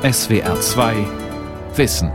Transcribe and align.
SWR 0.00 0.60
2 0.60 0.94
Wissen. 1.74 2.12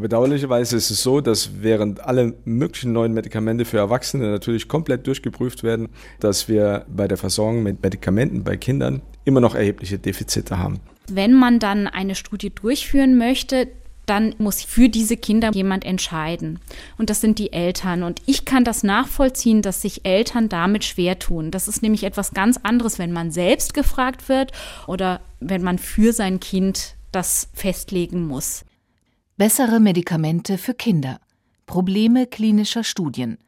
Bedauerlicherweise 0.00 0.76
ist 0.76 0.88
es 0.92 1.02
so, 1.02 1.20
dass 1.20 1.62
während 1.62 1.98
alle 2.04 2.34
möglichen 2.44 2.92
neuen 2.92 3.12
Medikamente 3.12 3.64
für 3.64 3.78
Erwachsene 3.78 4.30
natürlich 4.30 4.68
komplett 4.68 5.04
durchgeprüft 5.08 5.64
werden, 5.64 5.88
dass 6.20 6.46
wir 6.46 6.86
bei 6.88 7.08
der 7.08 7.16
Versorgung 7.16 7.64
mit 7.64 7.82
Medikamenten 7.82 8.44
bei 8.44 8.56
Kindern 8.56 9.02
immer 9.24 9.40
noch 9.40 9.56
erhebliche 9.56 9.98
Defizite 9.98 10.56
haben. 10.56 10.78
Wenn 11.10 11.32
man 11.32 11.58
dann 11.58 11.88
eine 11.88 12.14
Studie 12.14 12.50
durchführen 12.54 13.18
möchte, 13.18 13.66
dann 14.06 14.34
muss 14.38 14.62
für 14.62 14.88
diese 14.88 15.16
Kinder 15.16 15.50
jemand 15.52 15.84
entscheiden. 15.84 16.58
Und 16.98 17.10
das 17.10 17.20
sind 17.20 17.38
die 17.38 17.52
Eltern. 17.52 18.02
Und 18.02 18.20
ich 18.26 18.44
kann 18.44 18.64
das 18.64 18.82
nachvollziehen, 18.82 19.62
dass 19.62 19.82
sich 19.82 20.04
Eltern 20.04 20.48
damit 20.48 20.84
schwer 20.84 21.18
tun. 21.18 21.50
Das 21.50 21.68
ist 21.68 21.82
nämlich 21.82 22.04
etwas 22.04 22.32
ganz 22.32 22.58
anderes, 22.62 22.98
wenn 22.98 23.12
man 23.12 23.30
selbst 23.30 23.74
gefragt 23.74 24.28
wird 24.28 24.52
oder 24.86 25.20
wenn 25.40 25.62
man 25.62 25.78
für 25.78 26.12
sein 26.12 26.40
Kind 26.40 26.96
das 27.12 27.48
festlegen 27.54 28.26
muss. 28.26 28.64
Bessere 29.36 29.80
Medikamente 29.80 30.58
für 30.58 30.74
Kinder. 30.74 31.20
Probleme 31.66 32.26
klinischer 32.26 32.84
Studien. 32.84 33.38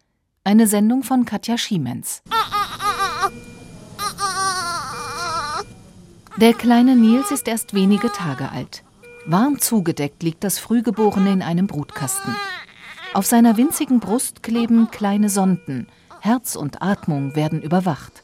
Eine 0.45 0.67
Sendung 0.67 1.03
von 1.03 1.25
Katja 1.25 1.59
Schiemens. 1.59 2.23
Der 6.39 6.53
kleine 6.53 6.97
Nils 6.97 7.31
ist 7.31 7.49
erst 7.49 7.75
wenige 7.75 8.13
Tage 8.13 8.51
alt. 8.51 8.85
Warm 9.29 9.59
zugedeckt 9.59 10.23
liegt 10.23 10.45
das 10.45 10.61
Frühgeborene 10.61 11.33
in 11.33 11.43
einem 11.43 11.67
Brutkasten. 11.67 12.37
Auf 13.13 13.27
seiner 13.27 13.57
winzigen 13.57 13.99
Brust 13.99 14.45
kleben 14.45 14.89
kleine 14.93 15.31
Sonden. 15.31 15.89
Herz 16.21 16.55
und 16.55 16.81
Atmung 16.81 17.35
werden 17.35 17.61
überwacht. 17.61 18.23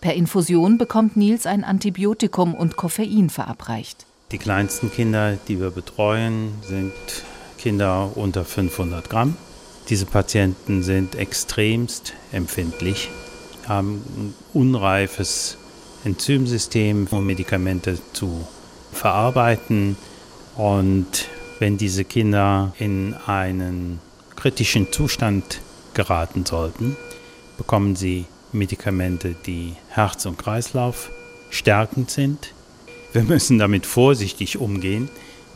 Per 0.00 0.14
Infusion 0.14 0.78
bekommt 0.78 1.16
Nils 1.16 1.44
ein 1.44 1.64
Antibiotikum 1.64 2.54
und 2.54 2.76
Koffein 2.76 3.30
verabreicht. 3.30 4.06
Die 4.30 4.38
kleinsten 4.38 4.92
Kinder, 4.92 5.36
die 5.48 5.58
wir 5.58 5.70
betreuen, 5.70 6.52
sind 6.62 6.92
Kinder 7.58 8.12
unter 8.14 8.44
500 8.44 9.10
Gramm. 9.10 9.36
Diese 9.88 10.06
Patienten 10.06 10.84
sind 10.84 11.16
extremst 11.16 12.12
empfindlich, 12.30 13.10
haben 13.66 14.02
ein 14.16 14.34
unreifes 14.52 15.56
Enzymsystem, 16.04 17.08
um 17.10 17.26
Medikamente 17.26 17.98
zu 18.12 18.46
verarbeiten. 18.92 19.96
Und 20.58 21.28
wenn 21.58 21.78
diese 21.78 22.04
Kinder 22.04 22.74
in 22.78 23.14
einen 23.26 24.00
kritischen 24.36 24.92
Zustand 24.92 25.62
geraten 25.94 26.44
sollten, 26.44 26.98
bekommen 27.56 27.96
sie 27.96 28.26
Medikamente, 28.52 29.34
die 29.46 29.72
Herz- 29.88 30.26
und 30.26 30.36
Kreislauf 30.36 31.10
stärkend 31.48 32.10
sind 32.10 32.52
wir 33.12 33.22
müssen 33.22 33.58
damit 33.58 33.86
vorsichtig 33.86 34.58
umgehen, 34.58 35.08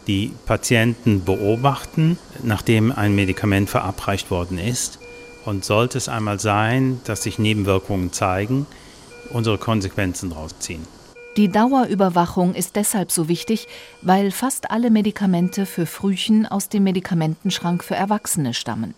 die 0.06 0.32
Patienten 0.46 1.24
beobachten, 1.24 2.18
nachdem 2.42 2.90
ein 2.90 3.14
Medikament 3.14 3.68
verabreicht 3.68 4.30
worden 4.30 4.58
ist. 4.58 4.98
Und 5.44 5.64
sollte 5.64 5.98
es 5.98 6.08
einmal 6.08 6.40
sein, 6.40 7.00
dass 7.04 7.24
sich 7.24 7.38
Nebenwirkungen 7.38 8.12
zeigen, 8.12 8.66
unsere 9.30 9.58
Konsequenzen 9.58 10.30
daraus 10.30 10.58
ziehen. 10.60 10.86
Die 11.38 11.48
Dauerüberwachung 11.48 12.54
ist 12.54 12.76
deshalb 12.76 13.10
so 13.10 13.26
wichtig, 13.26 13.66
weil 14.02 14.30
fast 14.30 14.70
alle 14.70 14.90
Medikamente 14.90 15.64
für 15.64 15.86
Frühchen 15.86 16.44
aus 16.44 16.68
dem 16.68 16.84
Medikamentenschrank 16.84 17.82
für 17.82 17.94
Erwachsene 17.94 18.52
stammen. 18.52 18.94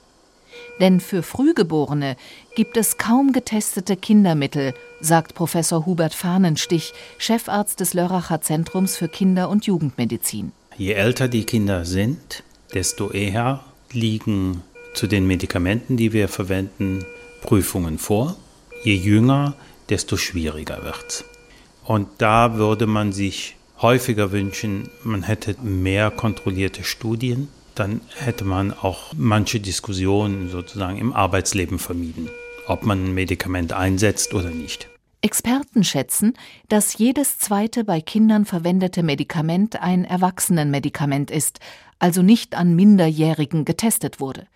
Denn 0.80 0.98
für 0.98 1.22
Frühgeborene 1.22 2.16
gibt 2.56 2.76
es 2.76 2.98
kaum 2.98 3.32
getestete 3.32 3.96
Kindermittel, 3.96 4.74
sagt 5.00 5.34
Professor 5.34 5.86
Hubert 5.86 6.14
Fahnenstich, 6.14 6.92
Chefarzt 7.18 7.78
des 7.78 7.94
Lörracher 7.94 8.40
Zentrums 8.40 8.96
für 8.96 9.08
Kinder- 9.08 9.48
und 9.48 9.66
Jugendmedizin. 9.66 10.50
Je 10.76 10.92
älter 10.92 11.28
die 11.28 11.44
Kinder 11.44 11.84
sind, 11.84 12.42
desto 12.72 13.12
eher 13.12 13.60
liegen 13.92 14.62
zu 14.94 15.06
den 15.06 15.24
Medikamenten, 15.26 15.96
die 15.96 16.12
wir 16.12 16.26
verwenden, 16.26 17.04
Prüfungen 17.42 17.98
vor. 17.98 18.36
Je 18.82 18.94
jünger, 18.94 19.54
desto 19.88 20.16
schwieriger 20.16 20.82
wird's. 20.82 21.24
Und 21.84 22.08
da 22.18 22.56
würde 22.56 22.86
man 22.86 23.12
sich 23.12 23.56
häufiger 23.80 24.32
wünschen, 24.32 24.88
man 25.02 25.22
hätte 25.22 25.56
mehr 25.62 26.10
kontrollierte 26.10 26.84
Studien 26.84 27.48
dann 27.74 28.00
hätte 28.16 28.44
man 28.44 28.72
auch 28.72 29.12
manche 29.16 29.60
Diskussionen 29.60 30.48
sozusagen 30.48 30.98
im 30.98 31.12
Arbeitsleben 31.12 31.78
vermieden, 31.78 32.28
ob 32.66 32.84
man 32.84 33.04
ein 33.04 33.14
Medikament 33.14 33.72
einsetzt 33.72 34.34
oder 34.34 34.50
nicht. 34.50 34.88
Experten 35.22 35.84
schätzen, 35.84 36.34
dass 36.68 36.98
jedes 36.98 37.38
zweite 37.38 37.84
bei 37.84 38.00
Kindern 38.00 38.44
verwendete 38.44 39.02
Medikament 39.02 39.80
ein 39.80 40.04
Erwachsenenmedikament 40.04 41.30
ist, 41.30 41.60
also 41.98 42.22
nicht 42.22 42.54
an 42.54 42.76
Minderjährigen 42.76 43.64
getestet 43.64 44.20
wurde. 44.20 44.46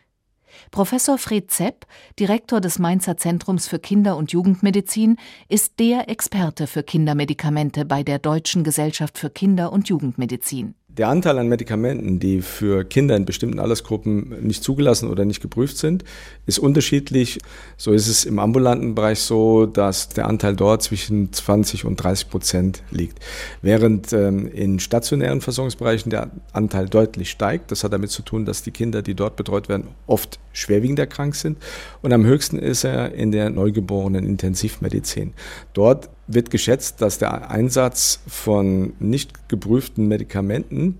Professor 0.71 1.19
Fred 1.19 1.51
Zepp, 1.51 1.87
Direktor 2.19 2.61
des 2.61 2.79
Mainzer 2.79 3.17
Zentrums 3.17 3.69
für 3.69 3.79
Kinder- 3.79 4.17
und 4.17 4.33
Jugendmedizin, 4.33 5.17
ist 5.49 5.79
der 5.79 6.09
Experte 6.09 6.67
für 6.67 6.83
Kindermedikamente 6.83 7.85
bei 7.85 8.03
der 8.03 8.19
Deutschen 8.19 8.65
Gesellschaft 8.65 9.19
für 9.19 9.31
Kinder- 9.31 9.73
und 9.73 9.89
Jugendmedizin. 9.89 10.75
Der 10.99 11.09
Anteil 11.09 11.39
an 11.39 11.47
Medikamenten, 11.47 12.19
die 12.19 12.43
für 12.43 12.85
Kinder 12.85 13.15
in 13.15 13.25
bestimmten 13.25 13.61
Altersgruppen 13.61 14.45
nicht 14.45 14.65
zugelassen 14.65 15.09
oder 15.09 15.25
nicht 15.25 15.41
geprüft 15.41 15.79
sind, 15.79 16.03
ist 16.45 16.59
unterschiedlich. 16.59 17.39
So 17.77 17.93
ist 17.93 18.09
es 18.09 18.25
im 18.25 18.41
ambulanten 18.41 18.97
Bereich 18.97 19.21
so, 19.21 19.67
dass 19.67 20.09
der 20.09 20.27
Anteil 20.27 20.57
dort 20.57 20.83
zwischen 20.83 21.33
20 21.33 21.85
und 21.85 22.03
30 22.03 22.31
Prozent 22.31 22.83
liegt. 22.91 23.21
Während 23.63 24.13
ähm, 24.13 24.51
in 24.51 24.81
stationären 24.81 25.41
Versorgungsbereichen 25.41 26.11
der 26.11 26.33
Anteil 26.53 26.89
deutlich 26.89 27.31
steigt. 27.31 27.71
Das 27.71 27.85
hat 27.85 27.93
damit 27.93 28.11
zu 28.11 28.23
tun, 28.23 28.45
dass 28.45 28.65
die 28.65 28.73
Kinder, 28.73 29.01
die 29.01 29.15
dort 29.15 29.37
betreut 29.37 29.69
werden, 29.69 29.87
oft 30.09 30.41
schwerwiegend 30.59 30.99
erkrankt 30.99 31.37
sind. 31.37 31.59
Und 32.03 32.13
am 32.13 32.25
höchsten 32.25 32.59
ist 32.59 32.85
er 32.85 33.15
in 33.15 33.33
der 33.33 33.51
neugeborenen 33.51 34.27
Intensivmedizin. 34.27 35.33
Dort 35.73 36.11
wird 36.27 36.51
geschätzt, 36.51 37.01
dass 37.01 37.19
der 37.19 37.51
Einsatz 37.51 38.21
von 38.27 38.93
nicht 38.99 39.49
geprüften 39.49 40.09
Medikamenten 40.09 40.99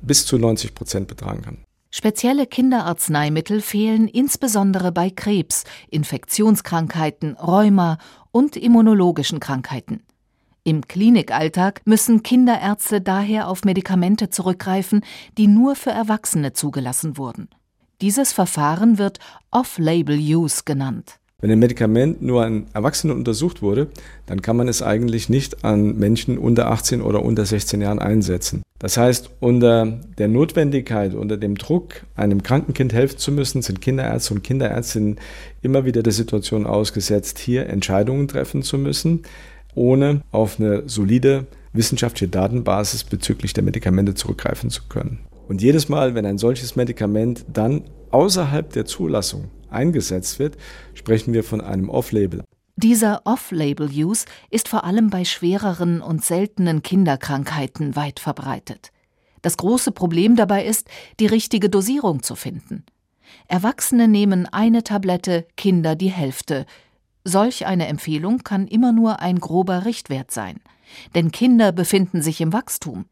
bis 0.00 0.26
zu 0.26 0.38
90 0.38 0.74
Prozent 0.74 1.08
betragen 1.08 1.42
kann. 1.42 1.58
Spezielle 1.92 2.46
Kinderarzneimittel 2.46 3.60
fehlen 3.60 4.06
insbesondere 4.06 4.92
bei 4.92 5.10
Krebs, 5.10 5.64
Infektionskrankheiten, 5.90 7.34
Rheuma 7.36 7.98
und 8.30 8.56
immunologischen 8.56 9.40
Krankheiten. 9.40 10.04
Im 10.62 10.86
Klinikalltag 10.86 11.80
müssen 11.86 12.22
Kinderärzte 12.22 13.00
daher 13.00 13.48
auf 13.48 13.64
Medikamente 13.64 14.30
zurückgreifen, 14.30 15.04
die 15.36 15.48
nur 15.48 15.74
für 15.74 15.90
Erwachsene 15.90 16.52
zugelassen 16.52 17.16
wurden. 17.16 17.48
Dieses 18.00 18.32
Verfahren 18.32 18.96
wird 18.96 19.18
Off-Label-Use 19.50 20.62
genannt. 20.64 21.18
Wenn 21.40 21.50
ein 21.50 21.58
Medikament 21.58 22.22
nur 22.22 22.44
an 22.44 22.66
Erwachsenen 22.72 23.16
untersucht 23.16 23.60
wurde, 23.60 23.88
dann 24.24 24.40
kann 24.40 24.56
man 24.56 24.68
es 24.68 24.82
eigentlich 24.82 25.28
nicht 25.28 25.64
an 25.64 25.98
Menschen 25.98 26.38
unter 26.38 26.70
18 26.70 27.02
oder 27.02 27.22
unter 27.22 27.44
16 27.44 27.82
Jahren 27.82 27.98
einsetzen. 27.98 28.62
Das 28.78 28.96
heißt, 28.96 29.30
unter 29.40 30.00
der 30.16 30.28
Notwendigkeit, 30.28 31.12
unter 31.12 31.36
dem 31.36 31.56
Druck, 31.56 32.02
einem 32.16 32.42
kranken 32.42 32.72
Kind 32.72 32.94
helfen 32.94 33.18
zu 33.18 33.32
müssen, 33.32 33.60
sind 33.60 33.82
Kinderärzte 33.82 34.32
und 34.32 34.42
Kinderärztinnen 34.42 35.18
immer 35.60 35.84
wieder 35.84 36.02
der 36.02 36.14
Situation 36.14 36.66
ausgesetzt, 36.66 37.38
hier 37.38 37.66
Entscheidungen 37.66 38.28
treffen 38.28 38.62
zu 38.62 38.78
müssen, 38.78 39.24
ohne 39.74 40.22
auf 40.32 40.58
eine 40.58 40.88
solide 40.88 41.46
wissenschaftliche 41.74 42.30
Datenbasis 42.30 43.04
bezüglich 43.04 43.52
der 43.52 43.62
Medikamente 43.62 44.14
zurückgreifen 44.14 44.70
zu 44.70 44.84
können. 44.88 45.20
Und 45.50 45.60
jedes 45.62 45.88
Mal, 45.88 46.14
wenn 46.14 46.26
ein 46.26 46.38
solches 46.38 46.76
Medikament 46.76 47.44
dann 47.52 47.82
außerhalb 48.12 48.72
der 48.72 48.84
Zulassung 48.84 49.50
eingesetzt 49.68 50.38
wird, 50.38 50.56
sprechen 50.94 51.34
wir 51.34 51.42
von 51.42 51.60
einem 51.60 51.88
Off-Label. 51.88 52.44
Dieser 52.76 53.22
Off-Label-Use 53.24 54.26
ist 54.50 54.68
vor 54.68 54.84
allem 54.84 55.10
bei 55.10 55.24
schwereren 55.24 56.02
und 56.02 56.24
seltenen 56.24 56.84
Kinderkrankheiten 56.84 57.96
weit 57.96 58.20
verbreitet. 58.20 58.92
Das 59.42 59.56
große 59.56 59.90
Problem 59.90 60.36
dabei 60.36 60.64
ist, 60.64 60.86
die 61.18 61.26
richtige 61.26 61.68
Dosierung 61.68 62.22
zu 62.22 62.36
finden. 62.36 62.84
Erwachsene 63.48 64.06
nehmen 64.06 64.46
eine 64.46 64.84
Tablette, 64.84 65.48
Kinder 65.56 65.96
die 65.96 66.12
Hälfte. 66.12 66.64
Solch 67.24 67.66
eine 67.66 67.88
Empfehlung 67.88 68.44
kann 68.44 68.68
immer 68.68 68.92
nur 68.92 69.18
ein 69.18 69.40
grober 69.40 69.84
Richtwert 69.84 70.30
sein. 70.30 70.60
Denn 71.16 71.32
Kinder 71.32 71.72
befinden 71.72 72.22
sich 72.22 72.40
im 72.40 72.52
Wachstum. 72.52 73.06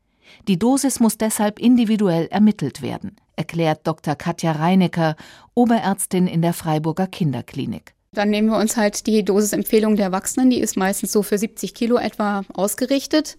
Die 0.47 0.59
Dosis 0.59 1.01
muss 1.01 1.19
deshalb 1.19 1.59
individuell 1.59 2.27
ermittelt 2.27 2.83
werden 2.83 3.17
erklärt 3.39 3.87
Dr. 3.87 4.17
Katja 4.17 4.53
Reinecker, 4.53 5.17
Oberärztin 5.55 6.27
in 6.27 6.43
der 6.43 6.53
Freiburger 6.53 7.07
Kinderklinik. 7.07 7.95
Dann 8.13 8.31
nehmen 8.31 8.49
wir 8.49 8.59
uns 8.59 8.77
halt 8.77 9.07
die 9.07 9.25
Dosisempfehlung 9.25 9.97
der 9.97 10.07
Erwachsenen, 10.07 10.51
die 10.51 10.61
ist 10.61 10.77
meistens 10.77 11.13
so 11.13 11.23
für 11.23 11.39
70 11.39 11.75
Kilo 11.75 11.99
etwa 11.99 12.43
ausgerichtet. 12.53 13.37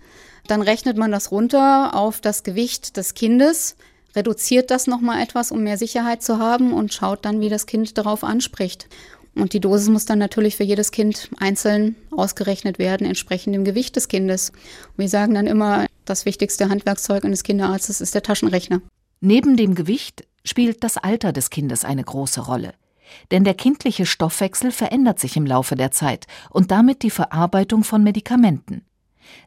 Dann 0.48 0.62
rechnet 0.62 0.98
man 0.98 1.12
das 1.12 1.32
runter 1.32 1.96
auf 1.96 2.22
das 2.22 2.44
Gewicht 2.44 2.96
des 2.96 3.14
Kindes, 3.14 3.76
reduziert 4.16 4.72
das 4.72 4.88
nochmal 4.88 5.22
etwas, 5.22 5.52
um 5.52 5.64
mehr 5.64 5.78
Sicherheit 5.78 6.24
zu 6.24 6.40
haben 6.40 6.72
und 6.72 6.94
schaut 6.94 7.26
dann, 7.26 7.42
wie 7.42 7.50
das 7.50 7.66
Kind 7.66 7.98
darauf 7.98 8.24
anspricht. 8.24 8.88
Und 9.36 9.54
die 9.54 9.60
Dosis 9.60 9.90
muss 9.90 10.06
dann 10.06 10.20
natürlich 10.20 10.58
für 10.58 10.64
jedes 10.64 10.92
Kind 10.92 11.30
einzeln 11.38 11.96
ausgerechnet 12.12 12.80
werden, 12.80 13.08
entsprechend 13.08 13.56
dem 13.56 13.64
Gewicht 13.64 13.96
des 13.96 14.08
Kindes. 14.08 14.50
Und 14.50 14.98
wir 14.98 15.10
sagen 15.10 15.34
dann 15.34 15.48
immer, 15.48 15.86
das 16.06 16.26
wichtigste 16.26 16.70
Handwerkszeug 16.70 17.24
eines 17.24 17.44
Kinderarztes 17.44 18.02
ist 18.02 18.16
der 18.16 18.24
Taschenrechner. 18.24 18.82
Neben 19.22 19.56
dem 19.58 19.76
Gewicht 19.76 20.28
spielt 20.44 20.84
das 20.84 20.98
Alter 20.98 21.32
des 21.32 21.50
Kindes 21.50 21.86
eine 21.86 22.04
große 22.04 22.42
Rolle. 22.42 22.74
Denn 23.32 23.44
der 23.44 23.54
kindliche 23.54 24.06
Stoffwechsel 24.06 24.72
verändert 24.72 25.20
sich 25.20 25.36
im 25.36 25.46
Laufe 25.46 25.76
der 25.76 25.92
Zeit 25.92 26.28
und 26.50 26.72
damit 26.72 27.04
die 27.04 27.10
Verarbeitung 27.10 27.84
von 27.84 28.04
Medikamenten. 28.04 28.86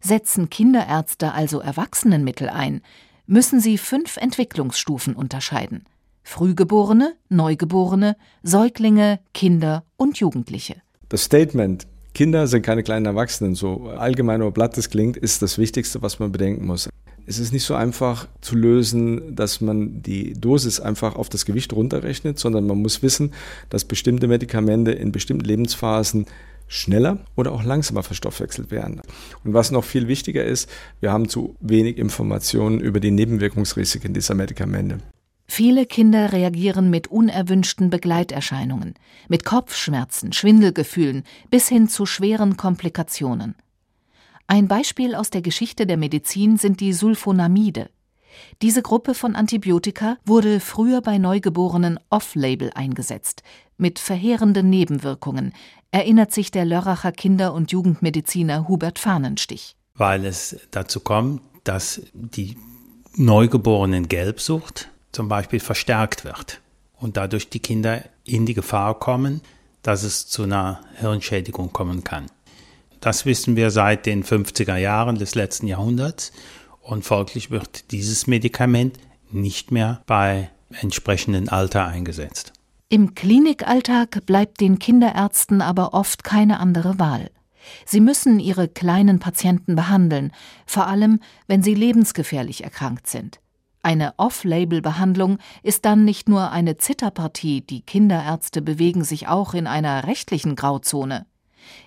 Setzen 0.00 0.50
Kinderärzte 0.50 1.32
also 1.32 1.61
Erwachsenenmittel 1.61 2.49
ein, 2.49 2.82
müssen 3.26 3.61
sie 3.61 3.79
fünf 3.79 4.17
Entwicklungsstufen 4.17 5.14
unterscheiden. 5.14 5.84
Frühgeborene, 6.23 7.15
Neugeborene, 7.29 8.17
Säuglinge, 8.43 9.21
Kinder 9.35 9.85
und 9.97 10.19
Jugendliche. 10.19 10.77
Das 11.09 11.25
Statement, 11.25 11.87
Kinder 12.15 12.47
sind 12.47 12.63
keine 12.63 12.83
kleinen 12.83 13.07
Erwachsenen, 13.07 13.55
so 13.55 13.89
allgemein 13.89 14.43
oder 14.43 14.51
blatt 14.51 14.77
das 14.77 14.91
klingt, 14.91 15.17
ist 15.17 15.43
das 15.43 15.59
Wichtigste, 15.59 16.03
was 16.03 16.19
man 16.19 16.33
bedenken 16.33 16.67
muss. 16.67 16.89
Es 17.25 17.39
ist 17.39 17.53
nicht 17.53 17.65
so 17.65 17.75
einfach 17.75 18.27
zu 18.41 18.57
lösen, 18.57 19.37
dass 19.37 19.61
man 19.61 20.03
die 20.03 20.35
Dosis 20.35 20.81
einfach 20.81 21.15
auf 21.15 21.29
das 21.29 21.45
Gewicht 21.45 21.73
runterrechnet, 21.73 22.39
sondern 22.39 22.67
man 22.67 22.83
muss 22.83 23.03
wissen, 23.03 23.33
dass 23.71 23.85
bestimmte 23.85 24.27
Medikamente 24.27 24.91
in 24.91 25.13
bestimmten 25.13 25.45
Lebensphasen 25.45 26.27
schneller 26.67 27.19
oder 27.37 27.53
auch 27.53 27.63
langsamer 27.63 28.03
verstoffwechselt 28.03 28.71
werden. 28.71 29.01
Und 29.45 29.55
was 29.55 29.71
noch 29.71 29.85
viel 29.85 30.09
wichtiger 30.09 30.45
ist, 30.45 30.69
wir 31.01 31.13
haben 31.13 31.29
zu 31.29 31.55
wenig 31.61 31.99
Informationen 31.99 32.81
über 32.81 32.99
die 32.99 33.11
Nebenwirkungsrisiken 33.11 34.15
dieser 34.15 34.35
Medikamente. 34.35 34.99
Viele 35.55 35.85
Kinder 35.85 36.33
reagieren 36.33 36.89
mit 36.89 37.09
unerwünschten 37.09 37.91
Begleiterscheinungen, 37.91 38.95
mit 39.29 39.45
Kopfschmerzen, 39.45 40.33
Schwindelgefühlen 40.33 41.25
bis 41.51 41.69
hin 41.69 41.91
zu 41.91 42.07
schweren 42.07 42.57
Komplikationen. 42.57 43.55
Ein 44.47 44.67
Beispiel 44.67 45.15
aus 45.15 45.29
der 45.29 45.43
Geschichte 45.43 45.85
der 45.87 45.99
Medizin 45.99 46.57
sind 46.57 46.81
die 46.81 46.95
Sulfonamide. 46.95 47.91
Diese 48.63 48.81
Gruppe 48.81 49.13
von 49.13 49.37
Antibiotika 49.37 50.17
wurde 50.25 50.59
früher 50.59 51.03
bei 51.03 51.19
Neugeborenen 51.19 52.01
off-label 52.09 52.71
eingesetzt, 52.75 53.43
mit 53.77 53.99
verheerenden 53.99 54.71
Nebenwirkungen, 54.71 55.53
erinnert 55.91 56.33
sich 56.33 56.51
der 56.51 56.65
Lörracher 56.65 57.13
Kinder- 57.13 57.53
und 57.53 57.73
Jugendmediziner 57.73 58.69
Hubert 58.69 58.99
Fahnenstich. 58.99 59.77
Weil 59.97 60.25
es 60.25 60.57
dazu 60.71 61.01
kommt, 61.01 61.43
dass 61.65 62.01
die 62.15 62.57
Neugeborenen 63.17 64.09
Gelbsucht 64.09 64.89
zum 65.12 65.29
Beispiel 65.29 65.61
verstärkt 65.61 66.25
wird 66.25 66.61
und 66.99 67.17
dadurch 67.17 67.49
die 67.50 67.61
Kinder 67.61 68.03
in 68.25 68.47
die 68.47 68.55
Gefahr 68.55 68.99
kommen, 68.99 69.43
dass 69.82 70.03
es 70.03 70.26
zu 70.26 70.44
einer 70.44 70.81
Hirnschädigung 70.97 71.73
kommen 71.73 72.05
kann. 72.05 72.26
Das 73.00 73.26
wissen 73.26 73.56
wir 73.56 73.70
seit 73.70 74.06
den 74.06 74.25
50er 74.25 74.76
Jahren 74.76 75.17
des 75.17 75.35
letzten 75.35 75.67
Jahrhunderts 75.67 76.32
und 76.81 77.05
folglich 77.05 77.50
wird 77.50 77.91
dieses 77.91 78.26
Medikament 78.26 78.99
nicht 79.31 79.73
mehr 79.73 80.03
bei 80.06 80.50
entsprechendem 80.81 81.49
Alter 81.49 81.87
eingesetzt. 81.87 82.53
Im 82.88 83.15
Klinikalltag 83.15 84.25
bleibt 84.26 84.61
den 84.61 84.79
Kinderärzten 84.79 85.62
aber 85.62 85.94
oft 85.94 86.25
keine 86.25 86.61
andere 86.61 86.99
Wahl. 86.99 87.31
Sie 87.87 88.00
müssen 88.00 88.38
ihre 88.38 88.69
kleinen 88.69 89.19
Patienten 89.19 89.76
behandeln, 89.76 90.32
vor 90.67 90.87
allem 90.87 91.20
wenn 91.47 91.62
sie 91.62 91.75
lebensgefährlich 91.75 92.65
erkrankt 92.65 93.06
sind. 93.06 93.41
Eine 93.84 94.14
Off-Label-Behandlung 94.17 95.38
ist 95.64 95.84
dann 95.84 96.05
nicht 96.05 96.29
nur 96.29 96.52
eine 96.52 96.76
Zitterpartie, 96.76 97.62
die 97.62 97.82
Kinderärzte 97.82 98.62
bewegen 98.62 99.02
sich 99.02 99.26
auch 99.26 99.55
in 99.55 99.67
einer 99.67 100.06
rechtlichen 100.06 100.55
Grauzone. 100.55 101.26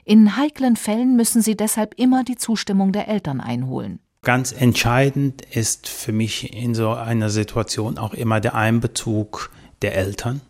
In 0.03 0.35
heiklen 0.35 0.75
Fällen 0.75 1.15
müssen 1.15 1.41
sie 1.41 1.55
deshalb 1.55 1.93
immer 1.97 2.25
die 2.25 2.35
Zustimmung 2.35 2.91
der 2.91 3.07
Eltern 3.07 3.39
einholen. 3.39 3.99
Ganz 4.23 4.51
entscheidend 4.51 5.43
ist 5.43 5.87
für 5.87 6.11
mich 6.11 6.53
in 6.53 6.75
so 6.75 6.89
einer 6.89 7.29
Situation 7.29 7.97
auch 7.97 8.13
immer 8.13 8.41
der 8.41 8.55
Einbezug 8.55 9.51
der 9.81 9.95
Eltern, 9.95 10.41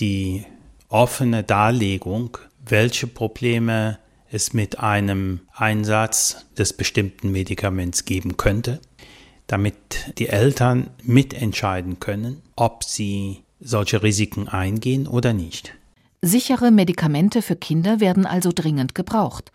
die 0.00 0.44
offene 0.88 1.44
Darlegung, 1.44 2.36
welche 2.66 3.06
Probleme 3.06 3.98
es 4.30 4.52
mit 4.52 4.80
einem 4.80 5.40
Einsatz 5.54 6.46
des 6.58 6.72
bestimmten 6.72 7.32
Medikaments 7.32 8.04
geben 8.04 8.36
könnte 8.36 8.80
damit 9.50 9.74
die 10.18 10.28
Eltern 10.28 10.90
mitentscheiden 11.02 11.98
können, 11.98 12.40
ob 12.56 12.84
sie 12.84 13.42
solche 13.58 14.02
Risiken 14.02 14.48
eingehen 14.48 15.06
oder 15.06 15.32
nicht. 15.32 15.74
Sichere 16.22 16.70
Medikamente 16.70 17.42
für 17.42 17.56
Kinder 17.56 17.98
werden 17.98 18.26
also 18.26 18.52
dringend 18.54 18.94
gebraucht. 18.94 19.50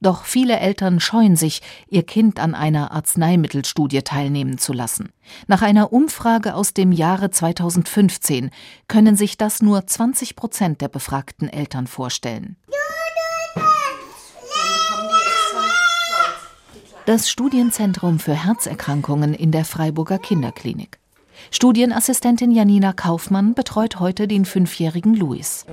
Doch 0.00 0.24
viele 0.24 0.58
Eltern 0.58 1.00
scheuen 1.00 1.36
sich, 1.36 1.62
ihr 1.88 2.02
Kind 2.02 2.40
an 2.40 2.54
einer 2.54 2.90
Arzneimittelstudie 2.90 4.02
teilnehmen 4.02 4.58
zu 4.58 4.72
lassen. 4.72 5.10
Nach 5.46 5.62
einer 5.62 5.92
Umfrage 5.92 6.54
aus 6.54 6.74
dem 6.74 6.90
Jahre 6.90 7.30
2015 7.30 8.50
können 8.88 9.16
sich 9.16 9.38
das 9.38 9.62
nur 9.62 9.86
20 9.86 10.34
Prozent 10.34 10.80
der 10.80 10.88
befragten 10.88 11.48
Eltern 11.48 11.86
vorstellen. 11.86 12.56
Das 17.12 17.28
Studienzentrum 17.28 18.18
für 18.18 18.32
Herzerkrankungen 18.32 19.34
in 19.34 19.50
der 19.50 19.66
Freiburger 19.66 20.18
Kinderklinik. 20.18 20.98
Studienassistentin 21.50 22.50
Janina 22.52 22.94
Kaufmann 22.94 23.52
betreut 23.52 24.00
heute 24.00 24.26
den 24.26 24.46
fünfjährigen 24.46 25.12
Luis. 25.12 25.66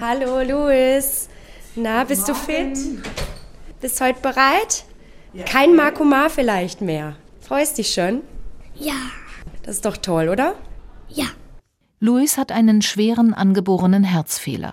Hallo 0.00 0.40
Luis, 0.40 1.28
na, 1.76 2.04
bist 2.04 2.26
du 2.26 2.32
fit? 2.32 2.78
Bist 3.82 4.00
heute 4.00 4.18
bereit? 4.22 4.86
Kein 5.44 5.76
Makoma 5.76 6.30
vielleicht 6.30 6.80
mehr. 6.80 7.16
Freust 7.42 7.76
dich 7.76 7.92
schon? 7.92 8.22
Ja. 8.74 8.96
Das 9.62 9.74
ist 9.74 9.84
doch 9.84 9.98
toll, 9.98 10.30
oder? 10.30 10.54
Ja. 11.10 11.26
Luis 11.98 12.38
hat 12.38 12.50
einen 12.50 12.80
schweren 12.80 13.34
angeborenen 13.34 14.04
Herzfehler. 14.04 14.72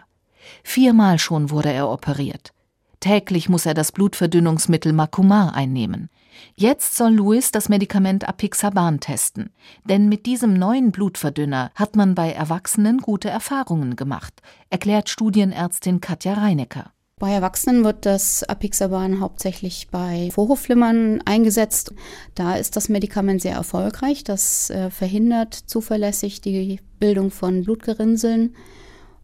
Viermal 0.63 1.19
schon 1.19 1.49
wurde 1.49 1.73
er 1.73 1.89
operiert. 1.89 2.53
Täglich 2.99 3.49
muss 3.49 3.65
er 3.65 3.73
das 3.73 3.91
Blutverdünnungsmittel 3.91 4.93
Makumar 4.93 5.53
einnehmen. 5.53 6.09
Jetzt 6.55 6.95
soll 6.95 7.13
Louis 7.13 7.51
das 7.51 7.69
Medikament 7.69 8.27
Apixaban 8.27 8.99
testen, 8.99 9.49
denn 9.85 10.09
mit 10.09 10.25
diesem 10.25 10.53
neuen 10.53 10.91
Blutverdünner 10.91 11.71
hat 11.75 11.95
man 11.95 12.15
bei 12.15 12.31
Erwachsenen 12.31 12.99
gute 12.99 13.29
Erfahrungen 13.29 13.95
gemacht, 13.95 14.41
erklärt 14.69 15.09
Studienärztin 15.09 16.01
Katja 16.01 16.33
Reinecker. 16.33 16.91
Bei 17.19 17.31
Erwachsenen 17.31 17.83
wird 17.83 18.05
das 18.05 18.43
Apixaban 18.43 19.19
hauptsächlich 19.19 19.87
bei 19.89 20.29
Vorhofflimmern 20.31 21.23
eingesetzt. 21.25 21.91
Da 22.35 22.55
ist 22.55 22.75
das 22.75 22.89
Medikament 22.89 23.41
sehr 23.41 23.55
erfolgreich. 23.55 24.23
Das 24.23 24.69
äh, 24.69 24.91
verhindert 24.91 25.55
zuverlässig 25.55 26.41
die 26.41 26.79
Bildung 26.99 27.31
von 27.31 27.63
Blutgerinnseln. 27.63 28.55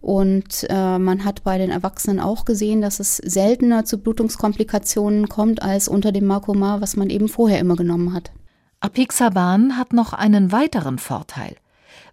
Und 0.03 0.67
äh, 0.69 0.99
man 0.99 1.23
hat 1.23 1.45
bei 1.45 1.57
den 1.57 1.71
Erwachsenen 1.71 2.19
auch 2.19 2.43
gesehen, 2.43 2.81
dass 2.81 2.99
es 2.99 3.15
seltener 3.15 3.85
zu 3.85 3.99
Blutungskomplikationen 3.99 5.29
kommt 5.29 5.61
als 5.61 5.87
unter 5.87 6.11
dem 6.11 6.25
Markomar, 6.25 6.81
was 6.81 6.97
man 6.97 7.09
eben 7.09 7.29
vorher 7.29 7.59
immer 7.59 7.77
genommen 7.77 8.13
hat. 8.13 8.33
Apixaban 8.81 9.77
hat 9.77 9.93
noch 9.93 10.11
einen 10.11 10.51
weiteren 10.51 10.99
Vorteil. 10.99 11.55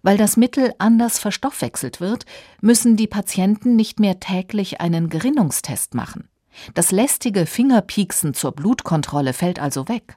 Weil 0.03 0.15
das 0.15 0.37
Mittel 0.37 0.73
anders 0.77 1.19
verstoffwechselt 1.19 1.99
wird, 1.99 2.25
müssen 2.61 2.95
die 2.95 3.07
Patienten 3.07 3.75
nicht 3.75 3.99
mehr 3.99 4.21
täglich 4.21 4.79
einen 4.79 5.09
Gerinnungstest 5.09 5.93
machen. 5.93 6.29
Das 6.73 6.93
lästige 6.93 7.45
Fingerpieksen 7.45 8.33
zur 8.33 8.53
Blutkontrolle 8.53 9.33
fällt 9.33 9.59
also 9.59 9.89
weg. 9.89 10.15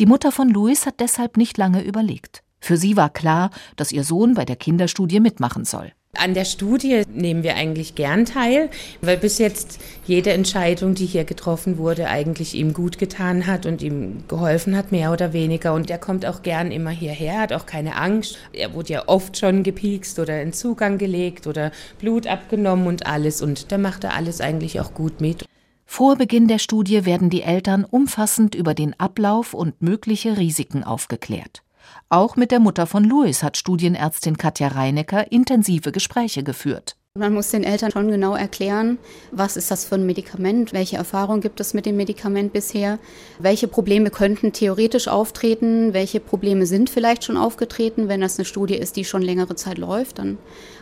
Die 0.00 0.06
Mutter 0.06 0.32
von 0.32 0.48
Louis 0.48 0.86
hat 0.86 1.00
deshalb 1.00 1.36
nicht 1.36 1.58
lange 1.58 1.82
überlegt. 1.82 2.42
Für 2.58 2.78
sie 2.78 2.96
war 2.96 3.10
klar, 3.10 3.50
dass 3.76 3.92
ihr 3.92 4.02
Sohn 4.02 4.32
bei 4.32 4.46
der 4.46 4.56
Kinderstudie 4.56 5.20
mitmachen 5.20 5.66
soll. 5.66 5.92
An 6.18 6.34
der 6.34 6.44
Studie 6.44 7.02
nehmen 7.12 7.42
wir 7.42 7.56
eigentlich 7.56 7.94
gern 7.94 8.24
teil, 8.24 8.70
weil 9.00 9.16
bis 9.16 9.38
jetzt 9.38 9.80
jede 10.06 10.32
Entscheidung, 10.32 10.94
die 10.94 11.06
hier 11.06 11.24
getroffen 11.24 11.78
wurde, 11.78 12.08
eigentlich 12.08 12.54
ihm 12.54 12.72
gut 12.72 12.98
getan 12.98 13.46
hat 13.46 13.66
und 13.66 13.82
ihm 13.82 14.24
geholfen 14.28 14.76
hat, 14.76 14.92
mehr 14.92 15.12
oder 15.12 15.32
weniger. 15.32 15.74
Und 15.74 15.90
er 15.90 15.98
kommt 15.98 16.26
auch 16.26 16.42
gern 16.42 16.70
immer 16.70 16.90
hierher, 16.90 17.40
hat 17.40 17.52
auch 17.52 17.66
keine 17.66 17.96
Angst. 17.96 18.38
Er 18.52 18.74
wurde 18.74 18.92
ja 18.94 19.04
oft 19.06 19.36
schon 19.36 19.62
gepiekst 19.62 20.18
oder 20.18 20.40
in 20.42 20.52
Zugang 20.52 20.98
gelegt 20.98 21.46
oder 21.46 21.72
Blut 21.98 22.26
abgenommen 22.26 22.86
und 22.86 23.06
alles. 23.06 23.42
Und 23.42 23.72
da 23.72 23.78
macht 23.78 24.04
er 24.04 24.14
alles 24.14 24.40
eigentlich 24.40 24.80
auch 24.80 24.94
gut 24.94 25.20
mit. 25.20 25.44
Vor 25.86 26.16
Beginn 26.16 26.48
der 26.48 26.58
Studie 26.58 27.06
werden 27.06 27.30
die 27.30 27.42
Eltern 27.42 27.84
umfassend 27.84 28.54
über 28.54 28.74
den 28.74 28.98
Ablauf 28.98 29.54
und 29.54 29.80
mögliche 29.80 30.36
Risiken 30.36 30.82
aufgeklärt. 30.82 31.62
Auch 32.08 32.36
mit 32.36 32.50
der 32.50 32.60
Mutter 32.60 32.86
von 32.86 33.04
Louis 33.04 33.42
hat 33.42 33.56
Studienärztin 33.56 34.36
Katja 34.36 34.68
Reinecker 34.68 35.32
intensive 35.32 35.92
Gespräche 35.92 36.42
geführt. 36.42 36.96
Man 37.16 37.32
muss 37.32 37.50
den 37.50 37.64
Eltern 37.64 37.90
schon 37.90 38.10
genau 38.10 38.34
erklären, 38.34 38.98
was 39.32 39.56
ist 39.56 39.70
das 39.70 39.86
für 39.86 39.94
ein 39.94 40.04
Medikament, 40.04 40.74
welche 40.74 40.96
Erfahrung 40.96 41.40
gibt 41.40 41.60
es 41.60 41.72
mit 41.72 41.86
dem 41.86 41.96
Medikament 41.96 42.52
bisher, 42.52 42.98
welche 43.38 43.68
Probleme 43.68 44.10
könnten 44.10 44.52
theoretisch 44.52 45.08
auftreten, 45.08 45.94
welche 45.94 46.20
Probleme 46.20 46.66
sind 46.66 46.90
vielleicht 46.90 47.24
schon 47.24 47.38
aufgetreten. 47.38 48.08
Wenn 48.08 48.20
das 48.20 48.38
eine 48.38 48.44
Studie 48.44 48.74
ist, 48.76 48.96
die 48.96 49.04
schon 49.04 49.22
längere 49.22 49.56
Zeit 49.56 49.78
läuft, 49.78 50.18
dann 50.18 50.36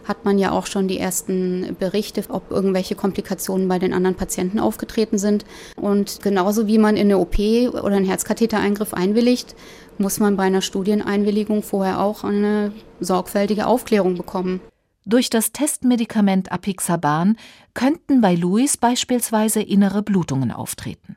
hat 0.05 0.25
man 0.25 0.39
ja 0.39 0.51
auch 0.51 0.67
schon 0.67 0.89
die 0.89 0.99
ersten 0.99 1.77
Berichte, 1.79 2.25
ob 2.29 2.51
irgendwelche 2.51 2.97
Komplikationen 2.97 3.69
bei 3.69 3.79
den 3.79 3.93
anderen 3.93 4.17
Patienten 4.17 4.59
aufgetreten 4.59 5.19
sind. 5.19 5.45
Und 5.77 6.21
genauso 6.23 6.67
wie 6.67 6.79
man 6.79 6.97
in 6.97 7.07
eine 7.07 7.19
OP 7.19 7.39
oder 7.39 7.95
einen 7.95 8.07
Herzkathetereingriff 8.07 8.93
einwilligt, 8.93 9.55
muss 9.99 10.21
man 10.21 10.37
bei 10.37 10.45
einer 10.45 10.63
Studieneinwilligung 10.63 11.63
vorher 11.63 12.01
auch 12.01 12.25
eine 12.25 12.73
sorgfältige 13.01 13.67
Aufklärung 13.67 14.17
bekommen. 14.17 14.61
Durch 15.07 15.29
das 15.29 15.53
Testmedikament 15.53 16.51
Apixaban 16.51 17.37
könnten 17.75 18.21
bei 18.21 18.35
Louis 18.35 18.77
beispielsweise 18.77 19.61
innere 19.61 20.03
Blutungen 20.03 20.51
auftreten. 20.51 21.17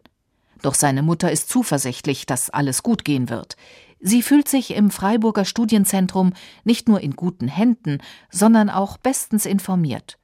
Doch 0.61 0.73
seine 0.73 1.03
Mutter 1.03 1.31
ist 1.31 1.49
zuversichtlich, 1.49 2.25
dass 2.25 2.49
alles 2.49 2.83
gut 2.83 3.05
gehen 3.05 3.29
wird. 3.29 3.55
Sie 3.99 4.21
fühlt 4.21 4.47
sich 4.47 4.75
im 4.75 4.91
Freiburger 4.91 5.45
Studienzentrum 5.45 6.33
nicht 6.63 6.89
nur 6.89 6.99
in 7.01 7.15
guten 7.15 7.47
Händen, 7.47 7.99
sondern 8.29 8.69
auch 8.69 8.97
bestens 8.97 9.45
informiert. 9.45 10.17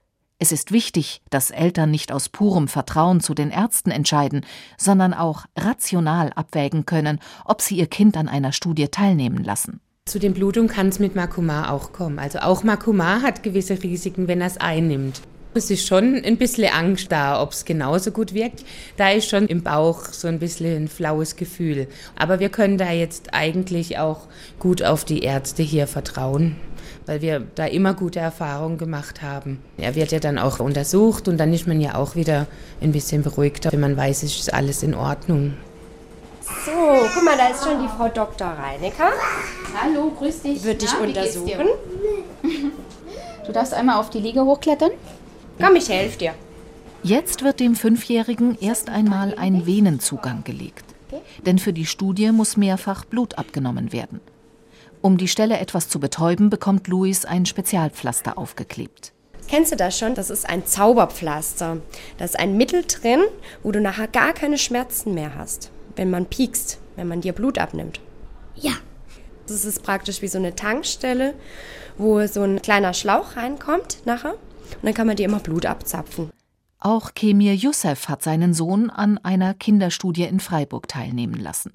Es 0.44 0.52
ist 0.52 0.74
wichtig, 0.74 1.22
dass 1.30 1.52
Eltern 1.52 1.90
nicht 1.90 2.12
aus 2.12 2.28
purem 2.28 2.68
Vertrauen 2.68 3.22
zu 3.22 3.34
den 3.34 3.50
Ärzten 3.50 3.92
entscheiden, 3.92 4.46
sondern 4.78 5.14
auch 5.14 5.46
rational 5.58 6.34
abwägen 6.34 6.86
können, 6.86 7.22
ob 7.46 7.62
sie 7.62 7.78
ihr 7.78 7.88
Kind 7.88 8.18
an 8.18 8.28
einer 8.28 8.52
Studie 8.52 8.90
teilnehmen 8.90 9.42
lassen. 9.42 9.80
Zu 10.06 10.20
den 10.20 10.34
Blutungen 10.34 10.70
kann 10.70 10.90
es 10.90 11.00
mit 11.00 11.16
Makoma 11.16 11.70
auch 11.70 11.94
kommen. 11.94 12.20
Also 12.20 12.40
auch 12.40 12.66
Makoma 12.66 13.22
hat 13.22 13.42
gewisse 13.42 13.82
Risiken, 13.82 14.28
wenn 14.28 14.42
er 14.42 14.48
es 14.48 14.58
einnimmt. 14.58 15.22
Es 15.54 15.72
ist 15.72 15.88
schon 15.88 16.16
ein 16.16 16.38
bisschen 16.38 16.74
Angst 16.74 17.10
da, 17.10 17.42
ob 17.42 17.54
es 17.54 17.64
genauso 17.64 18.12
gut 18.12 18.34
wirkt. 18.34 18.66
Da 18.98 19.12
ist 19.12 19.30
schon 19.30 19.48
im 19.48 19.64
Bauch 19.64 20.08
so 20.08 20.28
ein 20.28 20.40
bisschen 20.40 20.76
ein 20.76 20.88
flaues 20.90 21.38
Gefühl. 21.38 21.88
Aber 22.18 22.42
wir 22.42 22.50
können 22.50 22.78
da 22.78 22.92
jetzt 22.92 23.34
eigentlich 23.34 23.98
auch 23.98 24.28
gut 24.60 24.84
auf 24.84 25.06
die 25.06 25.20
Ärzte 25.20 25.64
hier 25.64 25.88
vertrauen, 25.88 26.58
weil 27.06 27.22
wir 27.22 27.42
da 27.56 27.66
immer 27.66 27.94
gute 27.94 28.20
Erfahrungen 28.20 28.78
gemacht 28.78 29.22
haben. 29.22 29.60
Er 29.78 29.96
wird 29.96 30.12
ja 30.12 30.20
dann 30.20 30.38
auch 30.38 30.60
untersucht 30.60 31.28
und 31.28 31.38
dann 31.38 31.54
ist 31.54 31.68
man 31.68 31.82
ja 31.82 31.96
auch 31.96 32.16
wieder 32.16 32.48
ein 32.82 32.92
bisschen 32.92 33.24
beruhigter, 33.24 33.72
wenn 33.72 33.80
man 33.80 33.98
weiß, 33.98 34.24
es 34.24 34.38
ist 34.38 34.54
alles 34.54 34.84
in 34.84 34.94
Ordnung. 34.94 35.54
So, 36.66 36.72
guck 37.14 37.24
mal, 37.24 37.38
da 37.38 37.48
ist 37.48 37.64
schon 37.64 37.82
die 37.82 37.88
Frau 37.88 38.10
Dr. 38.10 38.48
Reinecker. 38.48 39.12
Hallo, 39.82 40.12
grüß 40.18 40.42
dich. 40.42 40.64
Wird 40.64 40.82
dich 40.82 40.90
Na, 40.94 41.06
untersuchen. 41.06 41.68
Du 43.46 43.52
darfst 43.52 43.74
einmal 43.74 43.98
auf 43.98 44.10
die 44.10 44.20
Liege 44.20 44.44
hochklettern. 44.44 44.92
Komm, 45.62 45.76
ich 45.76 45.90
helfe 45.90 46.18
dir. 46.18 46.34
Jetzt 47.02 47.44
wird 47.44 47.60
dem 47.60 47.76
Fünfjährigen 47.76 48.58
erst 48.60 48.90
einmal 48.90 49.36
ein 49.38 49.66
Venenzugang 49.66 50.44
gelegt. 50.44 50.86
Denn 51.46 51.60
für 51.60 51.74
die 51.74 51.86
Studie 51.86 52.32
muss 52.32 52.58
mehrfach 52.58 53.06
Blut 53.06 53.38
abgenommen 53.38 53.92
werden. 53.92 54.20
Um 55.04 55.18
die 55.18 55.28
Stelle 55.28 55.60
etwas 55.60 55.90
zu 55.90 56.00
betäuben, 56.00 56.50
bekommt 56.50 56.88
Luis 56.88 57.26
ein 57.26 57.46
Spezialpflaster 57.46 58.38
aufgeklebt. 58.38 59.12
Kennst 59.50 59.74
du 59.74 59.76
das 59.76 60.00
schon? 60.00 60.16
Das 60.16 60.30
ist 60.30 60.50
ein 60.50 60.66
Zauberpflaster. 60.66 61.82
Da 62.18 62.24
ist 62.24 62.40
ein 62.40 62.56
Mittel 62.56 62.86
drin, 62.88 63.20
wo 63.64 63.74
du 63.74 63.82
nachher 63.82 64.08
gar 64.08 64.32
keine 64.32 64.58
Schmerzen 64.58 65.14
mehr 65.14 65.36
hast, 65.36 65.72
wenn 65.98 66.10
man 66.10 66.26
piekst, 66.26 66.80
wenn 66.96 67.10
man 67.10 67.20
dir 67.20 67.34
Blut 67.34 67.58
abnimmt. 67.58 68.00
Ja. 68.56 68.72
Das 69.46 69.66
ist 69.66 69.84
praktisch 69.84 70.22
wie 70.22 70.30
so 70.30 70.38
eine 70.38 70.56
Tankstelle, 70.56 71.34
wo 71.98 72.26
so 72.26 72.44
ein 72.44 72.62
kleiner 72.62 72.94
Schlauch 72.94 73.36
reinkommt 73.36 74.06
nachher. 74.06 74.36
Und 74.36 74.84
dann 74.84 74.94
kann 74.94 75.08
man 75.08 75.18
dir 75.18 75.26
immer 75.26 75.40
Blut 75.40 75.66
abzapfen. 75.66 76.30
Auch 76.80 77.14
Kemir 77.14 77.56
Youssef 77.56 78.08
hat 78.08 78.24
seinen 78.24 78.54
Sohn 78.54 78.90
an 78.90 79.18
einer 79.18 79.54
Kinderstudie 79.54 80.24
in 80.24 80.40
Freiburg 80.40 80.88
teilnehmen 80.88 81.42
lassen. 81.42 81.74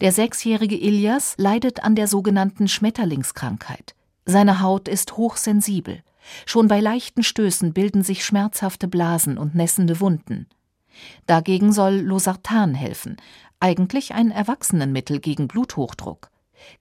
Der 0.00 0.12
sechsjährige 0.12 0.76
Ilias 0.76 1.34
leidet 1.38 1.82
an 1.82 1.94
der 1.94 2.06
sogenannten 2.06 2.68
Schmetterlingskrankheit. 2.68 3.94
Seine 4.24 4.60
Haut 4.60 4.88
ist 4.88 5.16
hochsensibel. 5.16 6.02
Schon 6.44 6.68
bei 6.68 6.80
leichten 6.80 7.22
Stößen 7.22 7.72
bilden 7.72 8.02
sich 8.02 8.24
schmerzhafte 8.24 8.88
Blasen 8.88 9.38
und 9.38 9.54
nässende 9.54 10.00
Wunden. 10.00 10.46
Dagegen 11.26 11.72
soll 11.72 11.94
Losartan 11.94 12.74
helfen, 12.74 13.16
eigentlich 13.60 14.14
ein 14.14 14.30
Erwachsenenmittel 14.30 15.20
gegen 15.20 15.48
Bluthochdruck. 15.48 16.30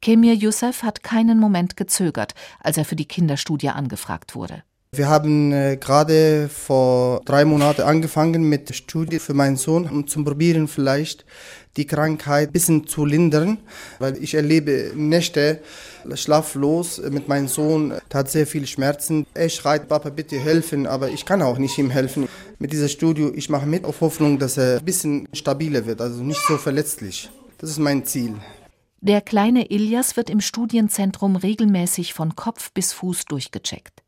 Kemir 0.02 0.34
Youssef 0.34 0.84
hat 0.84 1.04
keinen 1.04 1.40
Moment 1.40 1.78
gezögert, 1.78 2.34
als 2.60 2.78
er 2.78 2.86
für 2.86 2.96
die 2.96 3.08
Kinderstudie 3.08 3.70
angefragt 3.70 4.36
wurde. 4.36 4.64
Wir 4.94 5.10
haben 5.10 5.52
äh, 5.52 5.78
gerade 5.78 6.48
vor 6.48 7.22
drei 7.26 7.44
Monaten 7.44 7.82
angefangen 7.82 8.44
mit 8.48 8.70
der 8.70 8.74
Studie 8.74 9.20
für 9.20 9.34
meinen 9.34 9.58
Sohn, 9.58 9.86
um 9.86 10.08
zu 10.08 10.24
probieren, 10.24 10.70
vielleicht 10.70 11.26
die 11.76 11.86
Krankheit 11.86 12.50
ein 12.50 12.54
bisschen 12.54 12.88
zu 12.88 13.06
lindern, 13.06 13.58
weil 14.00 14.16
ich 14.24 14.34
erlebe 14.34 14.94
Nächte 14.96 15.60
schlaflos 16.16 17.02
mit 17.10 17.28
meinem 17.28 17.50
Sohn, 17.50 17.92
er 17.92 18.20
hat 18.20 18.32
sehr 18.32 18.48
viele 18.48 18.66
Schmerzen. 18.66 19.28
Er 19.34 19.50
schreit, 19.50 19.90
Papa, 19.90 20.10
bitte 20.10 20.40
helfen, 20.40 20.88
aber 20.88 21.10
ich 21.10 21.26
kann 21.26 21.42
auch 21.42 21.58
nicht 21.58 21.78
ihm 21.78 21.90
helfen. 21.90 22.30
Mit 22.58 22.72
dieser 22.72 22.88
Studie, 22.88 23.30
ich 23.36 23.50
mache 23.50 23.66
mit 23.66 23.84
auf 23.84 24.00
Hoffnung, 24.00 24.40
dass 24.40 24.58
er 24.58 24.80
ein 24.80 24.86
bisschen 24.86 25.28
stabiler 25.34 25.86
wird, 25.86 26.00
also 26.00 26.24
nicht 26.24 26.42
so 26.48 26.58
verletzlich. 26.58 27.30
Das 27.58 27.70
ist 27.70 27.80
mein 27.80 28.06
Ziel. 28.06 28.36
Der 29.02 29.22
kleine 29.22 29.70
Ilias 29.70 30.16
wird 30.16 30.30
im 30.30 30.42
Studienzentrum 30.42 31.36
regelmäßig 31.36 32.14
von 32.14 32.36
Kopf 32.36 32.72
bis 32.72 32.94
Fuß 32.94 33.26
durchgecheckt. 33.26 34.02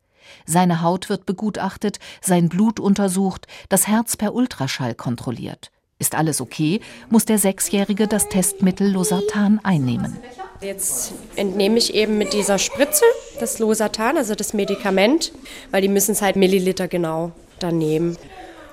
Seine 0.46 0.82
Haut 0.82 1.08
wird 1.08 1.26
begutachtet, 1.26 1.98
sein 2.20 2.48
Blut 2.48 2.80
untersucht, 2.80 3.46
das 3.68 3.86
Herz 3.86 4.16
per 4.16 4.34
Ultraschall 4.34 4.94
kontrolliert. 4.94 5.70
Ist 5.98 6.14
alles 6.14 6.40
okay, 6.40 6.80
muss 7.10 7.26
der 7.26 7.38
Sechsjährige 7.38 8.08
das 8.08 8.28
Testmittel 8.28 8.90
Losartan 8.90 9.60
einnehmen. 9.62 10.16
Jetzt 10.62 11.12
entnehme 11.36 11.76
ich 11.76 11.94
eben 11.94 12.16
mit 12.16 12.32
dieser 12.32 12.58
Spritze 12.58 13.04
das 13.38 13.58
Losartan, 13.58 14.16
also 14.16 14.34
das 14.34 14.54
Medikament, 14.54 15.32
weil 15.70 15.82
die 15.82 15.88
müssen 15.88 16.12
es 16.12 16.22
halt 16.22 16.36
Milliliter 16.36 16.88
genau 16.88 17.32
dann 17.58 17.78
nehmen. 17.78 18.16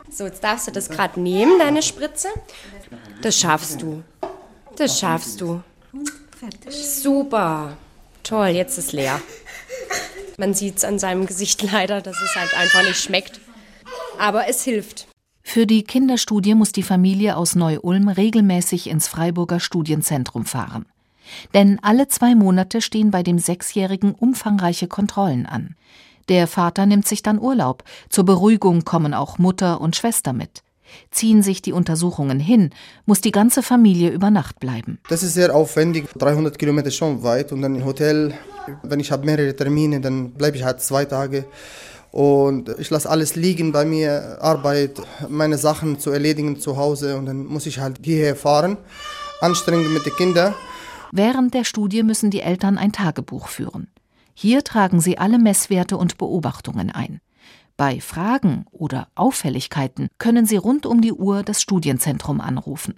So, 0.09 0.25
jetzt 0.25 0.43
darfst 0.43 0.67
du 0.67 0.71
das 0.71 0.89
gerade 0.89 1.19
nehmen, 1.19 1.59
deine 1.59 1.81
Spritze. 1.81 2.29
Das 3.21 3.37
schaffst 3.37 3.81
du. 3.81 4.03
Das 4.77 4.99
schaffst 4.99 5.41
du. 5.41 5.61
Super. 6.69 7.77
Toll, 8.23 8.47
jetzt 8.47 8.77
ist 8.77 8.93
leer. 8.93 9.21
Man 10.39 10.53
sieht 10.53 10.77
es 10.77 10.85
an 10.85 10.99
seinem 10.99 11.25
Gesicht 11.25 11.63
leider, 11.71 11.99
dass 11.99 12.21
es 12.21 12.35
halt 12.35 12.53
einfach 12.55 12.83
nicht 12.83 12.99
schmeckt. 12.99 13.39
Aber 14.19 14.47
es 14.47 14.63
hilft. 14.63 15.07
Für 15.41 15.65
die 15.65 15.83
Kinderstudie 15.83 16.53
muss 16.53 16.71
die 16.71 16.83
Familie 16.83 17.37
aus 17.37 17.55
Neu-Ulm 17.55 18.07
regelmäßig 18.07 18.87
ins 18.87 19.07
Freiburger 19.07 19.59
Studienzentrum 19.59 20.45
fahren. 20.45 20.85
Denn 21.55 21.79
alle 21.81 22.07
zwei 22.07 22.35
Monate 22.35 22.81
stehen 22.81 23.09
bei 23.09 23.23
dem 23.23 23.39
Sechsjährigen 23.39 24.13
umfangreiche 24.13 24.87
Kontrollen 24.87 25.47
an. 25.47 25.75
Der 26.29 26.45
Vater 26.45 26.85
nimmt 26.85 27.07
sich 27.07 27.23
dann 27.23 27.39
Urlaub. 27.39 27.83
Zur 28.09 28.25
Beruhigung 28.25 28.83
kommen 28.85 29.15
auch 29.15 29.39
Mutter 29.39 29.81
und 29.81 29.95
Schwester 29.95 30.33
mit. 30.33 30.61
Ziehen 31.11 31.41
sich 31.43 31.61
die 31.61 31.73
Untersuchungen 31.73 32.39
hin, 32.39 32.71
muss 33.05 33.21
die 33.21 33.31
ganze 33.31 33.63
Familie 33.63 34.09
über 34.09 34.31
Nacht 34.31 34.59
bleiben. 34.59 34.99
Das 35.09 35.23
ist 35.23 35.33
sehr 35.33 35.55
aufwendig, 35.55 36.07
300 36.17 36.57
Kilometer 36.57 36.91
schon 36.91 37.23
weit 37.23 37.51
und 37.51 37.61
dann 37.61 37.75
im 37.75 37.85
Hotel. 37.85 38.33
Wenn 38.83 38.99
ich 38.99 39.11
habe 39.11 39.25
mehrere 39.25 39.55
Termine, 39.55 40.01
dann 40.01 40.31
bleibe 40.31 40.57
ich 40.57 40.63
halt 40.63 40.81
zwei 40.81 41.05
Tage. 41.05 41.45
Und 42.11 42.69
ich 42.79 42.89
lasse 42.89 43.09
alles 43.09 43.35
liegen 43.35 43.71
bei 43.71 43.85
mir, 43.85 44.37
Arbeit, 44.41 45.01
meine 45.29 45.57
Sachen 45.57 45.99
zu 45.99 46.11
erledigen 46.11 46.59
zu 46.59 46.77
Hause 46.77 47.17
und 47.17 47.25
dann 47.25 47.45
muss 47.45 47.65
ich 47.65 47.79
halt 47.79 47.99
hierher 48.03 48.35
fahren. 48.35 48.77
Anstrengend 49.41 49.93
mit 49.93 50.05
den 50.05 50.15
Kindern. 50.15 50.55
Während 51.11 51.53
der 51.53 51.63
Studie 51.63 52.03
müssen 52.03 52.31
die 52.31 52.41
Eltern 52.41 52.77
ein 52.77 52.91
Tagebuch 52.91 53.47
führen. 53.47 53.87
Hier 54.33 54.63
tragen 54.63 54.99
sie 54.99 55.17
alle 55.17 55.39
Messwerte 55.39 55.97
und 55.97 56.17
Beobachtungen 56.17 56.91
ein. 56.91 57.21
Bei 57.77 58.01
Fragen 58.01 58.65
oder 58.71 59.07
Auffälligkeiten 59.13 60.09
können 60.17 60.47
sie 60.47 60.57
rund 60.57 60.87
um 60.87 60.99
die 60.99 61.13
Uhr 61.13 61.43
das 61.43 61.61
Studienzentrum 61.61 62.41
anrufen. 62.41 62.95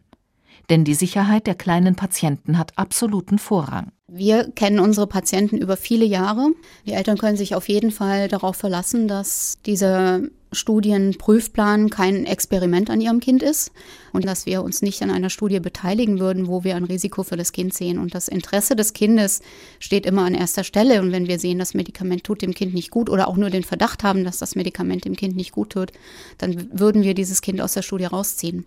Denn 0.70 0.84
die 0.84 0.94
Sicherheit 0.94 1.48
der 1.48 1.56
kleinen 1.56 1.96
Patienten 1.96 2.58
hat 2.58 2.78
absoluten 2.78 3.40
Vorrang. 3.40 3.92
Wir 4.08 4.52
kennen 4.52 4.80
unsere 4.80 5.08
Patienten 5.08 5.58
über 5.58 5.78
viele 5.78 6.06
Jahre. 6.06 6.50
Die 6.86 6.94
Eltern 6.94 7.18
können 7.18 7.38
sich 7.38 7.56
auf 7.56 7.70
jeden 7.70 7.92
Fall 7.92 8.28
darauf 8.28 8.56
verlassen, 8.56 9.08
dass 9.08 9.60
dieser 9.66 10.22
Studienprüfplan 10.52 11.92
kein 11.92 12.26
Experiment 12.26 12.90
an 12.90 13.02
ihrem 13.02 13.20
Kind 13.20 13.44
ist 13.44 13.72
und 14.12 14.26
dass 14.26 14.48
wir 14.48 14.64
uns 14.64 14.82
nicht 14.82 15.02
an 15.04 15.12
einer 15.12 15.30
Studie 15.30 15.60
beteiligen 15.60 16.20
würden, 16.20 16.48
wo 16.48 16.64
wir 16.64 16.76
ein 16.76 16.86
Risiko 16.86 17.22
für 17.22 17.38
das 17.38 17.52
Kind 17.52 17.74
sehen. 17.74 18.00
Und 18.00 18.16
das 18.16 18.28
Interesse 18.28 18.76
des 18.76 18.94
Kindes 18.94 19.42
steht 19.78 20.08
immer 20.08 20.26
an 20.26 20.34
erster 20.34 20.64
Stelle. 20.64 21.02
Und 21.02 21.12
wenn 21.12 21.28
wir 21.28 21.38
sehen, 21.38 21.60
das 21.60 21.76
Medikament 21.76 22.24
tut 22.24 22.42
dem 22.42 22.56
Kind 22.56 22.74
nicht 22.74 22.90
gut 22.90 23.10
oder 23.10 23.28
auch 23.28 23.38
nur 23.38 23.52
den 23.52 23.64
Verdacht 23.64 24.04
haben, 24.04 24.24
dass 24.24 24.40
das 24.40 24.56
Medikament 24.56 25.06
dem 25.06 25.16
Kind 25.16 25.36
nicht 25.36 25.52
gut 25.52 25.72
tut, 25.72 25.92
dann 26.40 26.68
würden 26.72 27.04
wir 27.04 27.14
dieses 27.14 27.42
Kind 27.42 27.62
aus 27.62 27.74
der 27.74 27.84
Studie 27.84 28.06
rausziehen. 28.06 28.66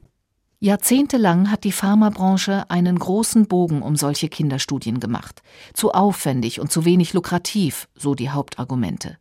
Jahrzehntelang 0.64 1.50
hat 1.50 1.64
die 1.64 1.72
Pharmabranche 1.72 2.70
einen 2.70 2.96
großen 2.96 3.48
Bogen 3.48 3.82
um 3.82 3.96
solche 3.96 4.28
Kinderstudien 4.28 5.00
gemacht. 5.00 5.42
Zu 5.74 5.90
aufwendig 5.90 6.60
und 6.60 6.70
zu 6.70 6.84
wenig 6.84 7.14
lukrativ, 7.14 7.88
so 7.96 8.14
die 8.14 8.30
Hauptargumente. 8.30 9.18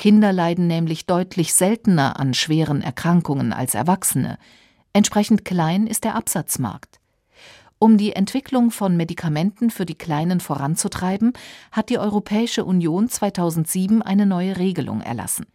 Kinder 0.00 0.32
leiden 0.32 0.66
nämlich 0.66 1.06
deutlich 1.06 1.54
seltener 1.54 2.18
an 2.18 2.34
schweren 2.34 2.82
Erkrankungen 2.82 3.52
als 3.52 3.76
Erwachsene. 3.76 4.36
Entsprechend 4.92 5.44
klein 5.44 5.86
ist 5.86 6.02
der 6.02 6.16
Absatzmarkt. 6.16 6.99
Um 7.82 7.96
die 7.96 8.12
Entwicklung 8.12 8.70
von 8.70 8.94
Medikamenten 8.94 9.70
für 9.70 9.86
die 9.86 9.94
Kleinen 9.94 10.40
voranzutreiben, 10.40 11.32
hat 11.72 11.88
die 11.88 11.98
Europäische 11.98 12.66
Union 12.66 13.08
2007 13.08 14.02
eine 14.02 14.26
neue 14.26 14.58
Regelung 14.58 15.00
erlassen. 15.00 15.46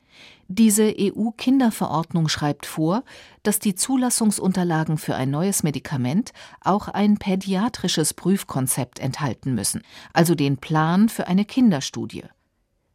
Diese 0.48 0.91
EU-Kinderverordnung 1.00 2.27
schreibt 2.27 2.65
vor, 2.65 3.03
dass 3.44 3.60
die 3.60 3.75
Zulassungsunterlagen 3.75 4.98
für 4.98 5.13
ein 5.13 5.29
neues 5.29 5.62
Medikament 5.62 6.32
auch 6.62 6.88
ein 6.88 7.17
pädiatrisches 7.17 8.15
Prüfkonzept 8.15 8.98
enthalten 8.98 9.53
müssen, 9.53 9.84
also 10.12 10.34
den 10.34 10.58
Plan 10.58 11.10
für 11.10 11.27
eine 11.27 11.46
Kinderstudie. 11.46 12.24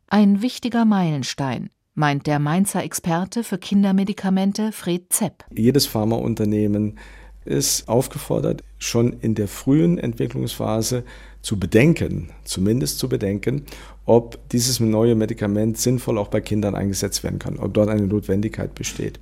Ein 0.08 0.42
wichtiger 0.42 0.84
Meilenstein, 0.84 1.70
meint 1.94 2.26
der 2.26 2.40
Mainzer 2.40 2.82
Experte 2.82 3.44
für 3.44 3.58
Kindermedikamente 3.58 4.72
Fred 4.72 5.12
Zepp. 5.12 5.44
Jedes 5.54 5.86
Pharmaunternehmen 5.86 6.98
ist 7.44 7.88
aufgefordert, 7.88 8.62
schon 8.78 9.14
in 9.20 9.34
der 9.34 9.48
frühen 9.48 9.98
Entwicklungsphase 9.98 11.04
zu 11.42 11.58
bedenken, 11.58 12.30
zumindest 12.44 12.98
zu 12.98 13.08
bedenken, 13.08 13.64
ob 14.04 14.48
dieses 14.50 14.80
neue 14.80 15.14
Medikament 15.14 15.78
sinnvoll 15.78 16.18
auch 16.18 16.28
bei 16.28 16.40
Kindern 16.40 16.74
eingesetzt 16.74 17.22
werden 17.22 17.38
kann, 17.38 17.58
ob 17.58 17.74
dort 17.74 17.88
eine 17.88 18.06
Notwendigkeit 18.06 18.74
besteht. 18.74 19.18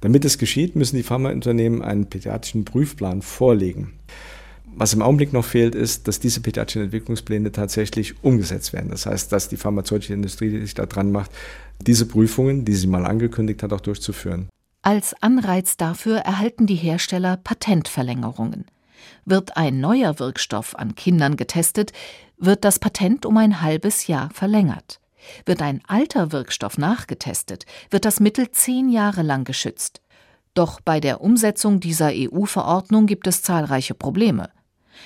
Damit 0.00 0.24
es 0.24 0.38
geschieht, 0.38 0.76
müssen 0.76 0.96
die 0.96 1.02
Pharmaunternehmen 1.02 1.82
einen 1.82 2.06
pädiatrischen 2.06 2.64
Prüfplan 2.64 3.22
vorlegen. 3.22 3.92
Was 4.74 4.94
im 4.94 5.02
Augenblick 5.02 5.32
noch 5.32 5.44
fehlt, 5.44 5.74
ist, 5.74 6.08
dass 6.08 6.20
diese 6.20 6.40
pädiatrischen 6.40 6.84
Entwicklungspläne 6.84 7.52
tatsächlich 7.52 8.14
umgesetzt 8.22 8.72
werden. 8.72 8.90
Das 8.90 9.04
heißt, 9.04 9.30
dass 9.32 9.48
die 9.48 9.56
pharmazeutische 9.56 10.14
Industrie 10.14 10.58
sich 10.60 10.74
daran 10.74 11.12
macht, 11.12 11.30
diese 11.80 12.06
Prüfungen, 12.06 12.64
die 12.64 12.74
sie 12.74 12.86
mal 12.86 13.04
angekündigt 13.04 13.62
hat, 13.62 13.72
auch 13.72 13.80
durchzuführen. 13.80 14.48
Als 14.90 15.14
Anreiz 15.22 15.76
dafür 15.76 16.16
erhalten 16.16 16.66
die 16.66 16.74
Hersteller 16.74 17.36
Patentverlängerungen. 17.36 18.64
Wird 19.24 19.56
ein 19.56 19.78
neuer 19.78 20.18
Wirkstoff 20.18 20.74
an 20.74 20.96
Kindern 20.96 21.36
getestet, 21.36 21.92
wird 22.38 22.64
das 22.64 22.80
Patent 22.80 23.24
um 23.24 23.36
ein 23.36 23.60
halbes 23.60 24.08
Jahr 24.08 24.30
verlängert. 24.30 24.98
Wird 25.46 25.62
ein 25.62 25.80
alter 25.86 26.32
Wirkstoff 26.32 26.76
nachgetestet, 26.76 27.66
wird 27.90 28.04
das 28.04 28.18
Mittel 28.18 28.50
zehn 28.50 28.88
Jahre 28.88 29.22
lang 29.22 29.44
geschützt. 29.44 30.00
Doch 30.54 30.80
bei 30.80 30.98
der 30.98 31.20
Umsetzung 31.20 31.78
dieser 31.78 32.10
EU-Verordnung 32.12 33.06
gibt 33.06 33.28
es 33.28 33.42
zahlreiche 33.42 33.94
Probleme. 33.94 34.50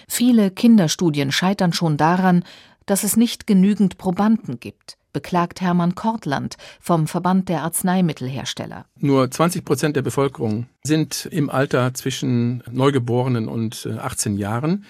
Viele 0.09 0.51
Kinderstudien 0.51 1.31
scheitern 1.31 1.75
schon 1.75 1.99
daran, 1.99 2.43
dass 2.87 3.05
es 3.05 3.19
nicht 3.19 3.47
genügend 3.47 3.99
Probanden 3.99 4.59
gibt, 4.61 4.97
beklagt 5.15 5.63
Hermann 5.63 5.95
Kortland 5.95 6.59
vom 6.81 7.07
Verband 7.07 7.49
der 7.49 7.63
Arzneimittelhersteller. 7.63 8.85
Nur 8.99 9.31
20 9.31 9.65
Prozent 9.65 9.97
der 9.97 10.03
Bevölkerung 10.03 10.67
sind 10.83 11.27
im 11.31 11.49
Alter 11.49 11.95
zwischen 11.95 12.63
Neugeborenen 12.71 13.49
und 13.49 13.87
18 13.87 14.37
äh, 14.37 14.41
Jahren. 14.41 14.85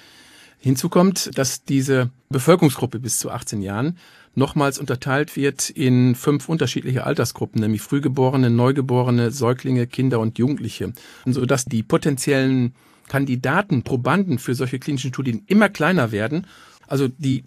Hinzu 0.59 0.89
kommt, 0.89 1.39
dass 1.39 1.65
diese 1.65 2.11
Bevölkerungsgruppe 2.31 2.99
bis 2.99 3.19
zu 3.19 3.31
18 3.31 3.63
Jahren 3.63 3.99
nochmals 4.35 4.79
unterteilt 4.79 5.37
wird 5.37 5.71
in 5.71 6.15
fünf 6.15 6.49
unterschiedliche 6.49 7.05
Altersgruppen, 7.05 7.61
nämlich 7.61 7.83
Frühgeborene, 7.83 8.51
Neugeborene, 8.51 9.31
Säuglinge, 9.31 9.87
Kinder 9.87 10.21
und 10.21 10.39
Jugendliche, 10.39 10.93
sodass 11.27 11.67
die 11.67 11.83
potenziellen 11.83 12.75
Kandidaten, 13.09 13.83
Probanden 13.83 14.39
für 14.39 14.55
solche 14.55 14.79
klinischen 14.79 15.11
Studien 15.11 15.43
immer 15.47 15.69
kleiner 15.69 16.11
werden. 16.11 16.47
Also 16.87 17.09
die 17.09 17.43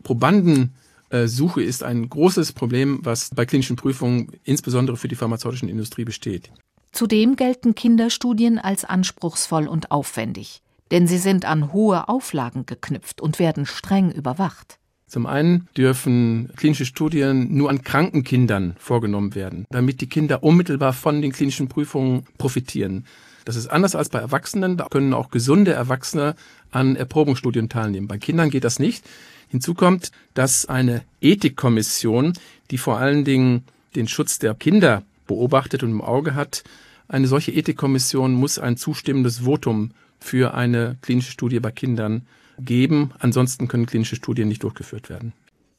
Probandensuche 1.09 1.61
ist 1.63 1.83
ein 1.83 2.09
großes 2.09 2.53
Problem, 2.53 2.99
was 3.03 3.29
bei 3.33 3.45
klinischen 3.45 3.75
Prüfungen 3.75 4.31
insbesondere 4.43 4.97
für 4.97 5.07
die 5.07 5.15
pharmazeutischen 5.15 5.69
Industrie 5.69 6.05
besteht. 6.05 6.51
Zudem 6.91 7.35
gelten 7.35 7.75
Kinderstudien 7.75 8.59
als 8.59 8.83
anspruchsvoll 8.85 9.67
und 9.67 9.91
aufwendig, 9.91 10.61
denn 10.91 11.07
sie 11.07 11.17
sind 11.17 11.45
an 11.45 11.73
hohe 11.73 12.09
Auflagen 12.09 12.65
geknüpft 12.65 13.21
und 13.21 13.39
werden 13.39 13.65
streng 13.65 14.11
überwacht. 14.11 14.79
Zum 15.05 15.25
einen 15.25 15.69
dürfen 15.77 16.49
klinische 16.57 16.85
Studien 16.85 17.55
nur 17.55 17.69
an 17.69 17.81
kranken 17.81 18.23
Kindern 18.23 18.75
vorgenommen 18.77 19.35
werden, 19.35 19.65
damit 19.69 20.01
die 20.01 20.09
Kinder 20.09 20.43
unmittelbar 20.43 20.91
von 20.91 21.21
den 21.21 21.31
klinischen 21.31 21.69
Prüfungen 21.69 22.25
profitieren. 22.37 23.05
Das 23.45 23.55
ist 23.55 23.67
anders 23.67 23.95
als 23.95 24.09
bei 24.09 24.19
Erwachsenen. 24.19 24.75
Da 24.75 24.87
können 24.89 25.13
auch 25.13 25.29
gesunde 25.29 25.71
Erwachsene 25.71 26.35
an 26.71 26.97
Erprobungsstudien 26.97 27.69
teilnehmen. 27.69 28.09
Bei 28.09 28.17
Kindern 28.17 28.49
geht 28.49 28.65
das 28.65 28.79
nicht. 28.79 29.05
Hinzu 29.47 29.73
kommt, 29.73 30.11
dass 30.33 30.65
eine 30.65 31.03
Ethikkommission, 31.21 32.33
die 32.71 32.77
vor 32.77 32.97
allen 32.97 33.23
Dingen 33.23 33.63
den 33.95 34.07
Schutz 34.07 34.39
der 34.39 34.53
Kinder 34.53 35.03
beobachtet 35.25 35.83
und 35.83 35.91
im 35.91 36.01
Auge 36.01 36.35
hat, 36.35 36.63
eine 37.07 37.27
solche 37.27 37.53
Ethikkommission 37.53 38.33
muss 38.33 38.59
ein 38.59 38.75
zustimmendes 38.75 39.45
Votum 39.45 39.91
für 40.19 40.53
eine 40.53 40.97
klinische 41.01 41.31
Studie 41.31 41.59
bei 41.59 41.71
Kindern 41.71 42.27
geben. 42.59 43.11
Ansonsten 43.19 43.67
können 43.67 43.85
klinische 43.85 44.15
Studien 44.15 44.47
nicht 44.47 44.63
durchgeführt 44.63 45.09
werden. 45.09 45.33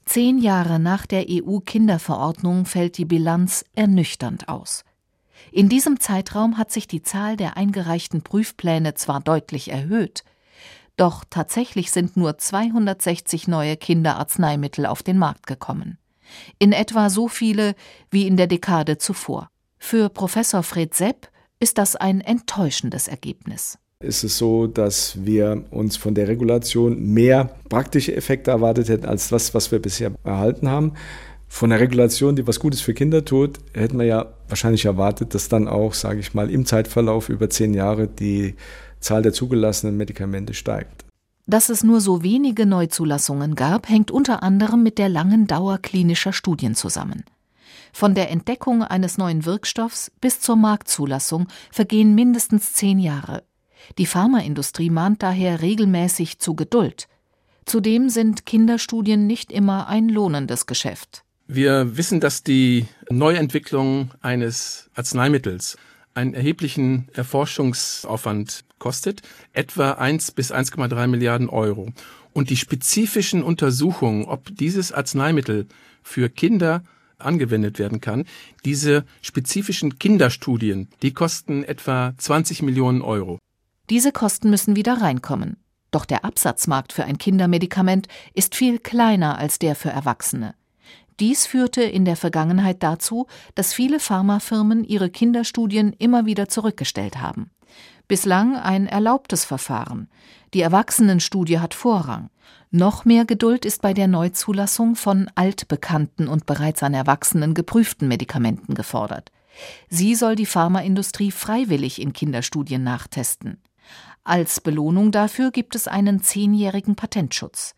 Zehn 0.06 0.38
Jahre 0.38 0.78
nach 0.78 1.04
der 1.04 1.26
EU-Kinderverordnung 1.28 2.64
fällt 2.64 2.96
die 2.96 3.04
Bilanz 3.04 3.66
ernüchternd 3.74 4.48
aus. 4.48 4.84
In 5.52 5.68
diesem 5.68 6.00
Zeitraum 6.00 6.56
hat 6.56 6.72
sich 6.72 6.88
die 6.88 7.02
Zahl 7.02 7.36
der 7.36 7.58
eingereichten 7.58 8.22
Prüfpläne 8.22 8.94
zwar 8.94 9.20
deutlich 9.20 9.70
erhöht, 9.70 10.24
doch 11.00 11.24
tatsächlich 11.28 11.90
sind 11.90 12.16
nur 12.16 12.38
260 12.38 13.48
neue 13.48 13.76
Kinderarzneimittel 13.76 14.86
auf 14.86 15.02
den 15.02 15.18
Markt 15.18 15.46
gekommen. 15.46 15.98
In 16.58 16.72
etwa 16.72 17.10
so 17.10 17.28
viele 17.28 17.74
wie 18.10 18.26
in 18.26 18.36
der 18.36 18.46
Dekade 18.46 18.98
zuvor. 18.98 19.50
Für 19.78 20.08
Professor 20.08 20.62
Fred 20.62 20.94
Sepp 20.94 21.28
ist 21.60 21.78
das 21.78 21.96
ein 21.96 22.20
enttäuschendes 22.20 23.08
Ergebnis 23.08 23.78
ist 24.00 24.22
es 24.22 24.38
so, 24.38 24.68
dass 24.68 25.18
wir 25.24 25.64
uns 25.72 25.96
von 25.96 26.14
der 26.14 26.28
Regulation 26.28 27.02
mehr 27.14 27.50
praktische 27.68 28.14
Effekte 28.14 28.52
erwartet 28.52 28.88
hätten 28.88 29.06
als 29.06 29.28
das, 29.28 29.54
was 29.54 29.72
wir 29.72 29.80
bisher 29.80 30.12
erhalten 30.22 30.68
haben 30.68 30.92
von 31.48 31.70
der 31.70 31.80
Regulation, 31.80 32.36
die 32.36 32.46
was 32.46 32.60
Gutes 32.60 32.82
für 32.82 32.92
Kinder 32.92 33.24
tut, 33.24 33.58
hätten 33.72 33.98
wir 33.98 34.04
ja 34.04 34.26
wahrscheinlich 34.48 34.84
erwartet, 34.84 35.34
dass 35.34 35.48
dann 35.48 35.66
auch, 35.66 35.94
sage 35.94 36.20
ich 36.20 36.34
mal, 36.34 36.50
im 36.50 36.66
Zeitverlauf 36.66 37.30
über 37.30 37.48
zehn 37.48 37.72
Jahre 37.72 38.06
die 38.06 38.54
Zahl 39.00 39.22
der 39.22 39.32
zugelassenen 39.32 39.96
Medikamente 39.96 40.54
steigt. 40.54 41.04
Dass 41.46 41.70
es 41.70 41.82
nur 41.82 42.00
so 42.00 42.22
wenige 42.22 42.66
Neuzulassungen 42.66 43.54
gab, 43.54 43.88
hängt 43.88 44.10
unter 44.10 44.42
anderem 44.42 44.82
mit 44.82 44.98
der 44.98 45.08
langen 45.08 45.46
Dauer 45.46 45.78
klinischer 45.78 46.32
Studien 46.32 46.74
zusammen. 46.74 47.24
Von 47.92 48.14
der 48.14 48.30
Entdeckung 48.30 48.82
eines 48.82 49.16
neuen 49.16 49.46
Wirkstoffs 49.46 50.12
bis 50.20 50.40
zur 50.40 50.56
Marktzulassung 50.56 51.48
vergehen 51.70 52.14
mindestens 52.14 52.74
zehn 52.74 52.98
Jahre. 52.98 53.44
Die 53.96 54.06
Pharmaindustrie 54.06 54.90
mahnt 54.90 55.22
daher 55.22 55.62
regelmäßig 55.62 56.38
zu 56.38 56.54
Geduld. 56.54 57.08
Zudem 57.64 58.08
sind 58.08 58.46
Kinderstudien 58.46 59.26
nicht 59.26 59.52
immer 59.52 59.88
ein 59.88 60.08
lohnendes 60.08 60.66
Geschäft. 60.66 61.24
Wir 61.46 61.96
wissen, 61.96 62.20
dass 62.20 62.42
die 62.42 62.86
Neuentwicklung 63.10 64.10
eines 64.20 64.90
Arzneimittels 64.94 65.78
einen 66.12 66.34
erheblichen 66.34 67.08
Erforschungsaufwand 67.14 68.64
kostet, 68.78 69.22
etwa 69.52 69.92
1 69.92 70.32
bis 70.32 70.52
1,3 70.52 71.06
Milliarden 71.06 71.48
Euro. 71.48 71.92
Und 72.32 72.50
die 72.50 72.56
spezifischen 72.56 73.42
Untersuchungen, 73.42 74.24
ob 74.24 74.54
dieses 74.56 74.92
Arzneimittel 74.92 75.66
für 76.02 76.28
Kinder 76.28 76.82
angewendet 77.18 77.78
werden 77.78 78.00
kann, 78.00 78.24
diese 78.64 79.04
spezifischen 79.22 79.98
Kinderstudien, 79.98 80.88
die 81.02 81.12
kosten 81.12 81.64
etwa 81.64 82.14
20 82.16 82.62
Millionen 82.62 83.02
Euro. 83.02 83.38
Diese 83.90 84.12
Kosten 84.12 84.50
müssen 84.50 84.76
wieder 84.76 85.00
reinkommen. 85.00 85.56
Doch 85.90 86.04
der 86.04 86.24
Absatzmarkt 86.24 86.92
für 86.92 87.04
ein 87.04 87.18
Kindermedikament 87.18 88.08
ist 88.34 88.54
viel 88.54 88.78
kleiner 88.78 89.38
als 89.38 89.58
der 89.58 89.74
für 89.74 89.88
Erwachsene. 89.88 90.54
Dies 91.18 91.46
führte 91.46 91.82
in 91.82 92.04
der 92.04 92.16
Vergangenheit 92.16 92.82
dazu, 92.82 93.26
dass 93.54 93.72
viele 93.72 93.98
Pharmafirmen 93.98 94.84
ihre 94.84 95.10
Kinderstudien 95.10 95.92
immer 95.92 96.26
wieder 96.26 96.48
zurückgestellt 96.48 97.20
haben. 97.20 97.50
Bislang 98.08 98.56
ein 98.56 98.86
erlaubtes 98.86 99.44
Verfahren. 99.44 100.08
Die 100.54 100.62
Erwachsenenstudie 100.62 101.58
hat 101.58 101.74
Vorrang. 101.74 102.30
Noch 102.70 103.04
mehr 103.04 103.26
Geduld 103.26 103.66
ist 103.66 103.82
bei 103.82 103.92
der 103.92 104.08
Neuzulassung 104.08 104.96
von 104.96 105.30
altbekannten 105.34 106.26
und 106.26 106.46
bereits 106.46 106.82
an 106.82 106.94
Erwachsenen 106.94 107.52
geprüften 107.52 108.08
Medikamenten 108.08 108.74
gefordert. 108.74 109.30
Sie 109.90 110.14
soll 110.14 110.36
die 110.36 110.46
Pharmaindustrie 110.46 111.30
freiwillig 111.30 112.00
in 112.00 112.14
Kinderstudien 112.14 112.82
nachtesten. 112.82 113.60
Als 114.24 114.60
Belohnung 114.60 115.12
dafür 115.12 115.50
gibt 115.50 115.74
es 115.74 115.86
einen 115.86 116.22
zehnjährigen 116.22 116.96
Patentschutz. 116.96 117.74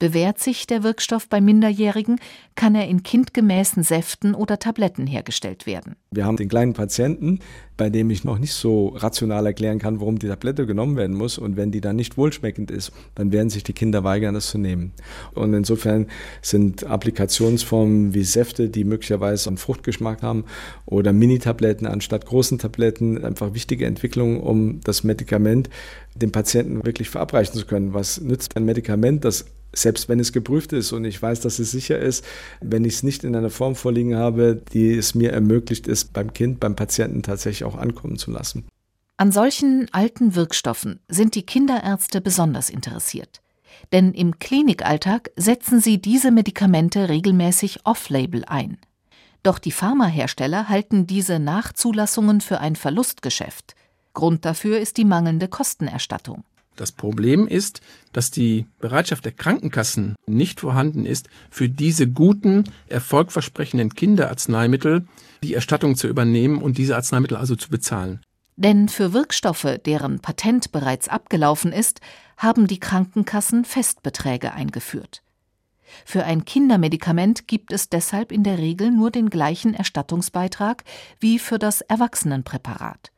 Bewährt 0.00 0.38
sich 0.38 0.66
der 0.66 0.82
Wirkstoff 0.82 1.28
bei 1.28 1.42
Minderjährigen, 1.42 2.18
kann 2.54 2.74
er 2.74 2.88
in 2.88 3.02
kindgemäßen 3.02 3.82
Säften 3.82 4.34
oder 4.34 4.58
Tabletten 4.58 5.06
hergestellt 5.06 5.66
werden. 5.66 5.94
Wir 6.10 6.24
haben 6.24 6.38
den 6.38 6.48
kleinen 6.48 6.72
Patienten, 6.72 7.40
bei 7.76 7.90
dem 7.90 8.08
ich 8.08 8.24
noch 8.24 8.38
nicht 8.38 8.54
so 8.54 8.88
rational 8.88 9.44
erklären 9.44 9.78
kann, 9.78 10.00
warum 10.00 10.18
die 10.18 10.26
Tablette 10.26 10.64
genommen 10.64 10.96
werden 10.96 11.14
muss. 11.14 11.36
Und 11.36 11.58
wenn 11.58 11.70
die 11.70 11.82
dann 11.82 11.96
nicht 11.96 12.16
wohlschmeckend 12.16 12.70
ist, 12.70 12.92
dann 13.14 13.30
werden 13.30 13.50
sich 13.50 13.62
die 13.62 13.74
Kinder 13.74 14.02
weigern, 14.02 14.32
das 14.32 14.48
zu 14.48 14.56
nehmen. 14.56 14.92
Und 15.34 15.52
insofern 15.52 16.06
sind 16.40 16.84
Applikationsformen 16.84 18.14
wie 18.14 18.24
Säfte, 18.24 18.70
die 18.70 18.84
möglicherweise 18.84 19.50
einen 19.50 19.58
Fruchtgeschmack 19.58 20.22
haben, 20.22 20.44
oder 20.86 21.12
Mini-Tabletten 21.12 21.86
anstatt 21.86 22.24
großen 22.24 22.58
Tabletten 22.58 23.22
einfach 23.22 23.52
wichtige 23.52 23.84
Entwicklungen, 23.84 24.40
um 24.40 24.80
das 24.80 25.04
Medikament 25.04 25.68
dem 26.14 26.32
Patienten 26.32 26.86
wirklich 26.86 27.10
verabreichen 27.10 27.54
zu 27.54 27.66
können. 27.66 27.92
Was 27.92 28.18
nützt 28.18 28.56
ein 28.56 28.64
Medikament, 28.64 29.26
das 29.26 29.44
selbst 29.72 30.08
wenn 30.08 30.20
es 30.20 30.32
geprüft 30.32 30.72
ist 30.72 30.92
und 30.92 31.04
ich 31.04 31.20
weiß, 31.20 31.40
dass 31.40 31.58
es 31.58 31.70
sicher 31.70 31.98
ist, 31.98 32.24
wenn 32.60 32.84
ich 32.84 32.94
es 32.94 33.02
nicht 33.02 33.24
in 33.24 33.36
einer 33.36 33.50
Form 33.50 33.74
vorliegen 33.74 34.16
habe, 34.16 34.60
die 34.72 34.94
es 34.94 35.14
mir 35.14 35.32
ermöglicht, 35.32 35.88
es 35.88 36.04
beim 36.04 36.32
Kind, 36.32 36.60
beim 36.60 36.76
Patienten 36.76 37.22
tatsächlich 37.22 37.64
auch 37.64 37.76
ankommen 37.76 38.16
zu 38.16 38.30
lassen. 38.30 38.64
An 39.16 39.32
solchen 39.32 39.86
alten 39.92 40.34
Wirkstoffen 40.34 41.00
sind 41.08 41.34
die 41.34 41.44
Kinderärzte 41.44 42.20
besonders 42.20 42.70
interessiert. 42.70 43.42
Denn 43.92 44.12
im 44.12 44.38
Klinikalltag 44.38 45.30
setzen 45.36 45.80
sie 45.80 46.00
diese 46.00 46.30
Medikamente 46.30 47.08
regelmäßig 47.08 47.80
off-label 47.84 48.44
ein. 48.46 48.78
Doch 49.42 49.58
die 49.58 49.72
Pharmahersteller 49.72 50.68
halten 50.68 51.06
diese 51.06 51.38
Nachzulassungen 51.38 52.40
für 52.40 52.60
ein 52.60 52.76
Verlustgeschäft. 52.76 53.74
Grund 54.12 54.44
dafür 54.44 54.80
ist 54.80 54.96
die 54.96 55.04
mangelnde 55.04 55.48
Kostenerstattung. 55.48 56.44
Das 56.80 56.92
Problem 56.92 57.46
ist, 57.46 57.82
dass 58.14 58.30
die 58.30 58.64
Bereitschaft 58.78 59.26
der 59.26 59.32
Krankenkassen 59.32 60.16
nicht 60.26 60.60
vorhanden 60.60 61.04
ist, 61.04 61.28
für 61.50 61.68
diese 61.68 62.08
guten, 62.08 62.64
erfolgversprechenden 62.88 63.94
Kinderarzneimittel 63.94 65.06
die 65.42 65.52
Erstattung 65.52 65.94
zu 65.94 66.08
übernehmen 66.08 66.62
und 66.62 66.78
diese 66.78 66.96
Arzneimittel 66.96 67.36
also 67.36 67.54
zu 67.54 67.68
bezahlen. 67.68 68.20
Denn 68.56 68.88
für 68.88 69.12
Wirkstoffe, 69.12 69.78
deren 69.84 70.20
Patent 70.20 70.72
bereits 70.72 71.08
abgelaufen 71.08 71.70
ist, 71.70 72.00
haben 72.38 72.66
die 72.66 72.80
Krankenkassen 72.80 73.66
Festbeträge 73.66 74.54
eingeführt. 74.54 75.22
Für 76.06 76.24
ein 76.24 76.46
Kindermedikament 76.46 77.46
gibt 77.46 77.74
es 77.74 77.90
deshalb 77.90 78.32
in 78.32 78.42
der 78.42 78.56
Regel 78.56 78.90
nur 78.90 79.10
den 79.10 79.28
gleichen 79.28 79.74
Erstattungsbeitrag 79.74 80.84
wie 81.18 81.38
für 81.38 81.58
das 81.58 81.82
Erwachsenenpräparat. 81.82 83.12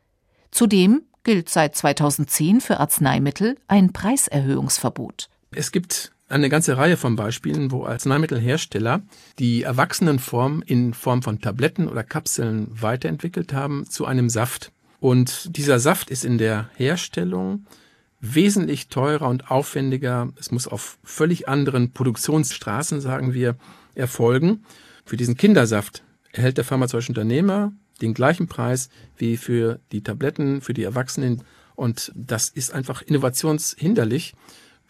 Zudem 0.51 1.03
gilt 1.25 1.49
seit 1.49 1.77
2010 1.77 2.61
für 2.61 2.81
Arzneimittel 2.81 3.57
ein 3.69 3.93
Preiserhöhungsverbot. 3.93 5.29
Es 5.53 5.73
gibt 5.73 6.13
eine 6.29 6.49
ganze 6.49 6.77
Reihe 6.79 6.97
von 6.97 7.15
Beispielen, 7.15 7.71
wo 7.71 7.85
Arzneimittelhersteller 7.85 9.03
die 9.39 9.63
Erwachsenenform 9.63 10.63
in 10.65 10.95
Form 10.95 11.23
von 11.23 11.41
Tabletten 11.41 11.89
oder 11.89 12.03
Kapseln 12.03 12.69
weiterentwickelt 12.71 13.53
haben 13.53 13.89
zu 13.89 14.07
einem 14.07 14.31
Saft. 14.31 14.73
Und 14.99 15.57
dieser 15.57 15.79
Saft 15.79 16.11
ist 16.11 16.25
in 16.25 16.39
der 16.39 16.71
Herstellung 16.77 17.67
wesentlich 18.21 18.89
teurer 18.89 19.29
und 19.29 19.51
aufwendiger. 19.51 20.33
Es 20.39 20.51
muss 20.51 20.67
auf 20.67 20.99
völlig 21.03 21.49
anderen 21.49 21.93
Produktionsstraßen, 21.93 23.01
sagen 23.01 23.35
wir, 23.35 23.57
erfolgen. 23.95 24.65
Für 25.05 25.17
diesen 25.17 25.37
Kindersaft 25.37 26.03
erhält 26.33 26.57
der 26.57 26.65
pharmazeutische 26.65 27.11
Unternehmer 27.11 27.73
den 28.03 28.15
gleichen 28.15 28.49
Preis 28.49 28.91
wie 29.17 29.37
für 29.37 29.81
die 29.93 30.03
Tabletten, 30.03 30.61
für 30.61 30.75
die 30.75 30.83
Erwachsenen. 30.83 31.43
Und 31.75 32.13
das 32.15 32.49
ist 32.49 32.75
einfach 32.75 33.01
innovationshinderlich, 33.01 34.35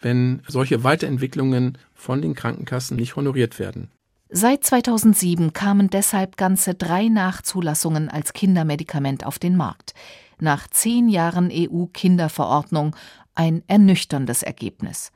wenn 0.01 0.41
solche 0.47 0.83
Weiterentwicklungen 0.83 1.77
von 1.93 2.21
den 2.21 2.35
Krankenkassen 2.35 2.97
nicht 2.97 3.15
honoriert 3.15 3.59
werden. 3.59 3.89
Seit 4.29 4.63
2007 4.63 5.53
kamen 5.53 5.89
deshalb 5.89 6.37
ganze 6.37 6.73
drei 6.73 7.07
Nachzulassungen 7.07 8.09
als 8.09 8.33
Kindermedikament 8.33 9.25
auf 9.25 9.37
den 9.37 9.55
Markt. 9.55 9.93
Nach 10.39 10.67
zehn 10.67 11.07
Jahren 11.07 11.51
EU-Kinderverordnung 11.53 12.95
ein 13.35 13.63
ernüchterndes 13.67 14.41
Ergebnis. 14.41 15.11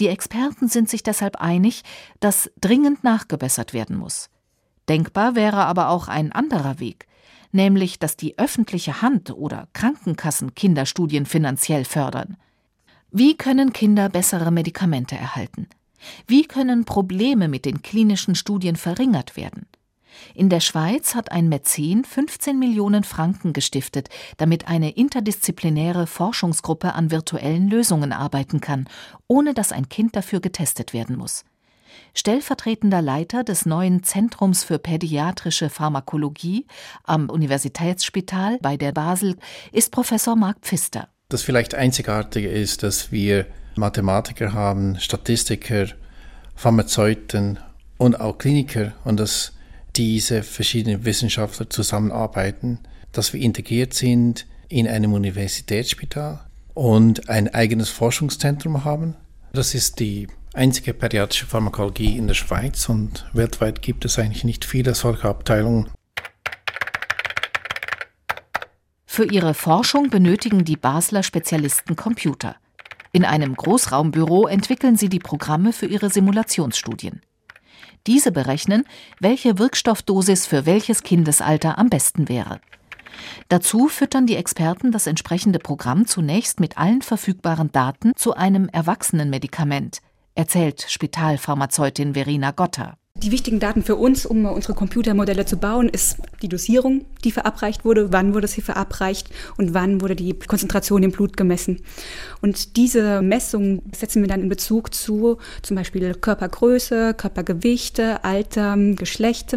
Die 0.00 0.08
Experten 0.08 0.68
sind 0.68 0.88
sich 0.88 1.02
deshalb 1.02 1.36
einig, 1.36 1.82
dass 2.20 2.50
dringend 2.60 3.04
nachgebessert 3.04 3.72
werden 3.72 3.96
muss. 3.96 4.28
Denkbar 4.88 5.34
wäre 5.34 5.64
aber 5.64 5.88
auch 5.88 6.08
ein 6.08 6.32
anderer 6.32 6.78
Weg 6.78 7.06
nämlich 7.52 7.98
dass 7.98 8.16
die 8.16 8.38
öffentliche 8.38 9.02
Hand 9.02 9.30
oder 9.30 9.68
Krankenkassen 9.72 10.54
Kinderstudien 10.54 11.26
finanziell 11.26 11.84
fördern. 11.84 12.36
Wie 13.10 13.36
können 13.36 13.72
Kinder 13.72 14.08
bessere 14.08 14.50
Medikamente 14.50 15.16
erhalten? 15.16 15.68
Wie 16.26 16.44
können 16.44 16.84
Probleme 16.84 17.48
mit 17.48 17.64
den 17.64 17.82
klinischen 17.82 18.34
Studien 18.34 18.76
verringert 18.76 19.36
werden? 19.36 19.66
In 20.34 20.48
der 20.48 20.60
Schweiz 20.60 21.14
hat 21.14 21.32
ein 21.32 21.48
Mäzen 21.48 22.04
15 22.04 22.58
Millionen 22.58 23.04
Franken 23.04 23.52
gestiftet, 23.52 24.08
damit 24.36 24.68
eine 24.68 24.90
interdisziplinäre 24.90 26.06
Forschungsgruppe 26.06 26.94
an 26.94 27.10
virtuellen 27.10 27.68
Lösungen 27.68 28.12
arbeiten 28.12 28.60
kann, 28.60 28.88
ohne 29.26 29.54
dass 29.54 29.72
ein 29.72 29.88
Kind 29.88 30.16
dafür 30.16 30.40
getestet 30.40 30.92
werden 30.92 31.16
muss. 31.16 31.44
Stellvertretender 32.14 33.02
Leiter 33.02 33.44
des 33.44 33.66
neuen 33.66 34.02
Zentrums 34.02 34.64
für 34.64 34.78
pädiatrische 34.78 35.70
Pharmakologie 35.70 36.66
am 37.04 37.30
Universitätsspital 37.30 38.58
bei 38.60 38.76
der 38.76 38.92
Basel 38.92 39.36
ist 39.72 39.92
Professor 39.92 40.36
Marc 40.36 40.58
Pfister. 40.62 41.08
Das 41.28 41.42
vielleicht 41.42 41.74
Einzigartige 41.74 42.48
ist, 42.48 42.82
dass 42.82 43.12
wir 43.12 43.46
Mathematiker 43.76 44.52
haben, 44.52 44.98
Statistiker, 44.98 45.86
Pharmazeuten 46.54 47.58
und 47.98 48.20
auch 48.20 48.38
Kliniker 48.38 48.92
und 49.04 49.18
dass 49.20 49.52
diese 49.96 50.42
verschiedenen 50.42 51.04
Wissenschaftler 51.04 51.68
zusammenarbeiten, 51.70 52.80
dass 53.12 53.32
wir 53.32 53.40
integriert 53.40 53.94
sind 53.94 54.46
in 54.68 54.86
einem 54.86 55.12
Universitätsspital 55.12 56.40
und 56.74 57.28
ein 57.28 57.52
eigenes 57.52 57.88
Forschungszentrum 57.88 58.84
haben. 58.84 59.16
Das 59.52 59.74
ist 59.74 59.98
die 59.98 60.28
einzige 60.58 60.92
pädiatrische 60.92 61.46
Pharmakologie 61.46 62.16
in 62.16 62.26
der 62.26 62.34
Schweiz 62.34 62.88
und 62.88 63.26
weltweit 63.32 63.80
gibt 63.80 64.04
es 64.04 64.18
eigentlich 64.18 64.42
nicht 64.42 64.64
viele 64.64 64.94
solcher 64.94 65.28
Abteilungen. 65.28 65.88
Für 69.06 69.24
ihre 69.24 69.54
Forschung 69.54 70.10
benötigen 70.10 70.64
die 70.64 70.76
Basler 70.76 71.22
Spezialisten 71.22 71.94
Computer. 71.94 72.56
In 73.12 73.24
einem 73.24 73.54
Großraumbüro 73.54 74.48
entwickeln 74.48 74.96
sie 74.96 75.08
die 75.08 75.20
Programme 75.20 75.72
für 75.72 75.86
ihre 75.86 76.10
Simulationsstudien. 76.10 77.22
Diese 78.06 78.32
berechnen, 78.32 78.84
welche 79.20 79.58
Wirkstoffdosis 79.58 80.46
für 80.46 80.66
welches 80.66 81.04
Kindesalter 81.04 81.78
am 81.78 81.88
besten 81.88 82.28
wäre. 82.28 82.60
Dazu 83.48 83.88
füttern 83.88 84.26
die 84.26 84.36
Experten 84.36 84.92
das 84.92 85.06
entsprechende 85.06 85.58
Programm 85.58 86.06
zunächst 86.06 86.60
mit 86.60 86.78
allen 86.78 87.02
verfügbaren 87.02 87.72
Daten 87.72 88.12
zu 88.16 88.34
einem 88.34 88.68
Erwachsenenmedikament, 88.68 90.00
erzählt 90.38 90.86
Spitalpharmazeutin 90.88 92.14
Verena 92.14 92.52
Gotter. 92.52 92.96
Die 93.16 93.32
wichtigen 93.32 93.58
Daten 93.58 93.82
für 93.82 93.96
uns, 93.96 94.24
um 94.24 94.44
unsere 94.46 94.74
Computermodelle 94.74 95.44
zu 95.44 95.56
bauen, 95.56 95.88
ist 95.88 96.18
die 96.40 96.48
Dosierung, 96.48 97.04
die 97.24 97.32
verabreicht 97.32 97.84
wurde, 97.84 98.12
wann 98.12 98.32
wurde 98.32 98.46
sie 98.46 98.60
verabreicht 98.60 99.30
und 99.56 99.74
wann 99.74 100.00
wurde 100.00 100.14
die 100.14 100.38
Konzentration 100.38 101.02
im 101.02 101.10
Blut 101.10 101.36
gemessen. 101.36 101.82
Und 102.40 102.76
diese 102.76 103.20
Messung 103.20 103.82
setzen 103.92 104.22
wir 104.22 104.28
dann 104.28 104.42
in 104.42 104.48
Bezug 104.48 104.94
zu 104.94 105.38
zum 105.62 105.76
Beispiel 105.76 106.14
Körpergröße, 106.14 107.14
Körpergewichte, 107.14 108.22
Alter, 108.22 108.76
Geschlecht. 108.94 109.56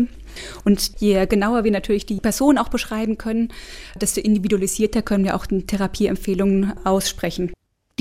Und 0.65 0.99
je 0.99 1.27
genauer 1.27 1.63
wir 1.63 1.71
natürlich 1.71 2.07
die 2.07 2.15
Person 2.15 2.57
auch 2.57 2.69
beschreiben 2.69 3.19
können, 3.19 3.49
desto 3.95 4.19
individualisierter 4.19 5.03
können 5.03 5.25
wir 5.25 5.35
auch 5.35 5.45
Therapieempfehlungen 5.45 6.73
aussprechen. 6.83 7.51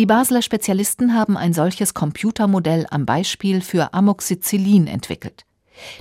Die 0.01 0.07
Basler 0.07 0.41
Spezialisten 0.41 1.13
haben 1.13 1.37
ein 1.37 1.53
solches 1.53 1.93
Computermodell 1.93 2.87
am 2.89 3.05
Beispiel 3.05 3.61
für 3.61 3.93
Amoxicillin 3.93 4.87
entwickelt. 4.87 5.45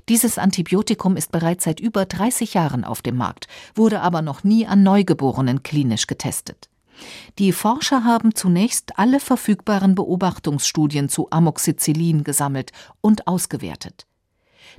Dieses 0.08 0.38
Antibiotikum 0.38 1.18
ist 1.18 1.34
bereits 1.34 1.66
seit 1.66 1.82
über 1.82 2.06
30 2.06 2.54
Jahren 2.54 2.86
auf 2.86 3.02
dem 3.02 3.18
Markt, 3.18 3.50
wurde 3.76 4.00
aber 4.00 4.22
noch 4.22 4.46
nie 4.46 4.66
an 4.66 4.84
Neugeborenen 4.84 5.64
klinisch 5.64 6.08
getestet. 6.08 6.70
Die 7.40 7.52
Forscher 7.52 8.06
haben 8.06 8.34
zunächst 8.36 8.98
alle 8.98 9.20
verfügbaren 9.20 9.96
Beobachtungsstudien 9.96 11.10
zu 11.10 11.28
Amoxicillin 11.30 12.24
gesammelt 12.24 12.72
und 13.02 13.28
ausgewertet. 13.28 14.08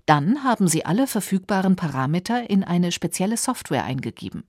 Dann 0.07 0.45
haben 0.45 0.67
sie 0.67 0.87
alle 0.87 1.07
verfügbaren 1.07 1.77
Parameter 1.77 2.49
in 2.49 2.65
eine 2.65 2.91
spezielle 2.91 3.37
Software 3.37 3.85
eingegeben. 3.85 4.45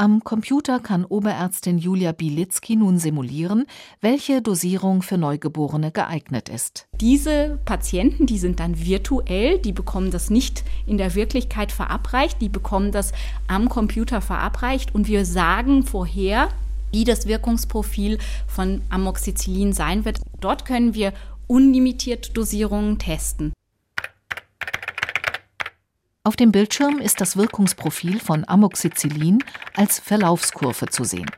Am 0.00 0.22
Computer 0.22 0.78
kann 0.78 1.04
Oberärztin 1.04 1.76
Julia 1.76 2.12
Bilitzki 2.12 2.76
nun 2.76 3.00
simulieren, 3.00 3.66
welche 4.00 4.40
Dosierung 4.40 5.02
für 5.02 5.18
Neugeborene 5.18 5.90
geeignet 5.90 6.48
ist. 6.48 6.86
Diese 7.00 7.58
Patienten, 7.64 8.24
die 8.24 8.38
sind 8.38 8.60
dann 8.60 8.78
virtuell, 8.78 9.58
die 9.58 9.72
bekommen 9.72 10.12
das 10.12 10.30
nicht 10.30 10.62
in 10.86 10.98
der 10.98 11.16
Wirklichkeit 11.16 11.72
verabreicht, 11.72 12.40
die 12.40 12.48
bekommen 12.48 12.92
das 12.92 13.10
am 13.48 13.68
Computer 13.68 14.20
verabreicht 14.20 14.94
und 14.94 15.08
wir 15.08 15.24
sagen 15.24 15.82
vorher, 15.82 16.46
wie 16.92 17.02
das 17.02 17.26
Wirkungsprofil 17.26 18.18
von 18.46 18.82
Amoxicillin 18.90 19.72
sein 19.72 20.04
wird. 20.04 20.20
Dort 20.38 20.64
können 20.64 20.94
wir 20.94 21.12
unlimitiert 21.48 22.36
Dosierungen 22.36 23.00
testen. 23.00 23.52
Auf 26.28 26.36
dem 26.36 26.52
Bildschirm 26.52 26.98
ist 26.98 27.22
das 27.22 27.38
Wirkungsprofil 27.38 28.20
von 28.20 28.46
Amoxicillin 28.46 29.38
als 29.74 29.98
Verlaufskurve 29.98 30.88
zu 30.88 31.02
sehen. 31.02 31.30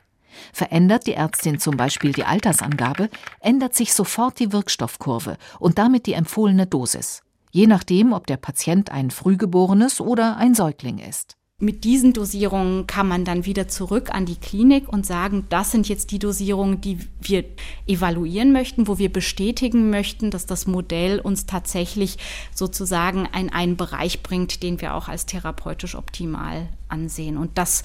Verändert 0.53 1.07
die 1.07 1.15
Ärztin 1.15 1.61
zum 1.61 1.77
Beispiel 1.77 2.11
die 2.11 2.25
Altersangabe, 2.25 3.09
ändert 3.39 3.77
sich 3.77 3.95
sofort 3.95 4.41
die 4.41 4.53
Wirkstoffkurve 4.53 5.37
und 5.61 5.79
damit 5.79 6.07
die 6.07 6.15
empfohlene 6.15 6.67
Dosis, 6.67 7.23
je 7.53 7.69
nachdem, 7.69 8.13
ob 8.13 8.27
der 8.27 8.39
Patient 8.39 8.91
ein 8.91 9.13
Frühgeborenes 9.13 10.01
oder 10.01 10.39
ein 10.39 10.57
Säugling 10.57 10.99
ist 10.99 11.37
mit 11.61 11.85
diesen 11.85 12.15
Dosierungen 12.15 12.87
kann 12.87 13.07
man 13.07 13.25
dann 13.25 13.45
wieder 13.45 13.69
zurück 13.69 14.13
an 14.13 14.25
die 14.25 14.37
Klinik 14.37 14.89
und 14.89 15.05
sagen, 15.05 15.45
das 15.51 15.71
sind 15.71 15.89
jetzt 15.89 16.11
die 16.11 16.19
Dosierungen, 16.19 16.81
die 16.81 16.99
wir 17.21 17.45
evaluieren 17.87 18.53
möchten, 18.53 18.89
wo 18.89 18.99
wir 18.99 19.13
bestätigen 19.13 19.91
möchten, 19.91 20.31
dass 20.31 20.47
das 20.47 20.67
Modell 20.67 21.21
uns 21.21 21.45
tatsächlich 21.45 22.17
sozusagen 22.55 23.29
in 23.39 23.53
einen 23.53 23.77
Bereich 23.77 24.23
bringt, 24.23 24.63
den 24.63 24.81
wir 24.81 24.95
auch 24.95 25.09
als 25.09 25.27
therapeutisch 25.27 25.95
optimal 25.95 26.69
ansehen. 26.89 27.37
Und 27.37 27.59
das 27.59 27.83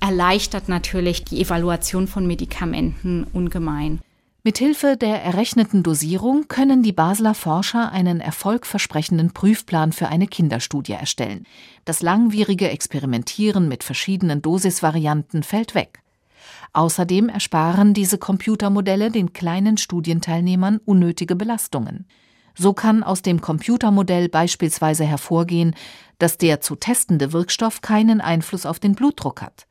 erleichtert 0.00 0.68
natürlich 0.68 1.24
die 1.24 1.40
Evaluation 1.40 2.08
von 2.08 2.26
Medikamenten 2.26 3.24
ungemein. 3.32 4.00
Mithilfe 4.46 4.98
der 4.98 5.22
errechneten 5.22 5.82
Dosierung 5.82 6.48
können 6.48 6.82
die 6.82 6.92
Basler 6.92 7.32
Forscher 7.32 7.90
einen 7.92 8.20
erfolgversprechenden 8.20 9.32
Prüfplan 9.32 9.90
für 9.90 10.08
eine 10.08 10.26
Kinderstudie 10.26 10.92
erstellen. 10.92 11.46
Das 11.86 12.02
langwierige 12.02 12.68
Experimentieren 12.68 13.68
mit 13.68 13.82
verschiedenen 13.82 14.42
Dosisvarianten 14.42 15.44
fällt 15.44 15.74
weg. 15.74 16.02
Außerdem 16.74 17.30
ersparen 17.30 17.94
diese 17.94 18.18
Computermodelle 18.18 19.10
den 19.10 19.32
kleinen 19.32 19.78
Studienteilnehmern 19.78 20.78
unnötige 20.84 21.36
Belastungen. 21.36 22.06
So 22.54 22.74
kann 22.74 23.02
aus 23.02 23.22
dem 23.22 23.40
Computermodell 23.40 24.28
beispielsweise 24.28 25.04
hervorgehen, 25.04 25.74
dass 26.18 26.36
der 26.36 26.60
zu 26.60 26.76
testende 26.76 27.32
Wirkstoff 27.32 27.80
keinen 27.80 28.20
Einfluss 28.20 28.66
auf 28.66 28.78
den 28.78 28.94
Blutdruck 28.94 29.40
hat. 29.40 29.66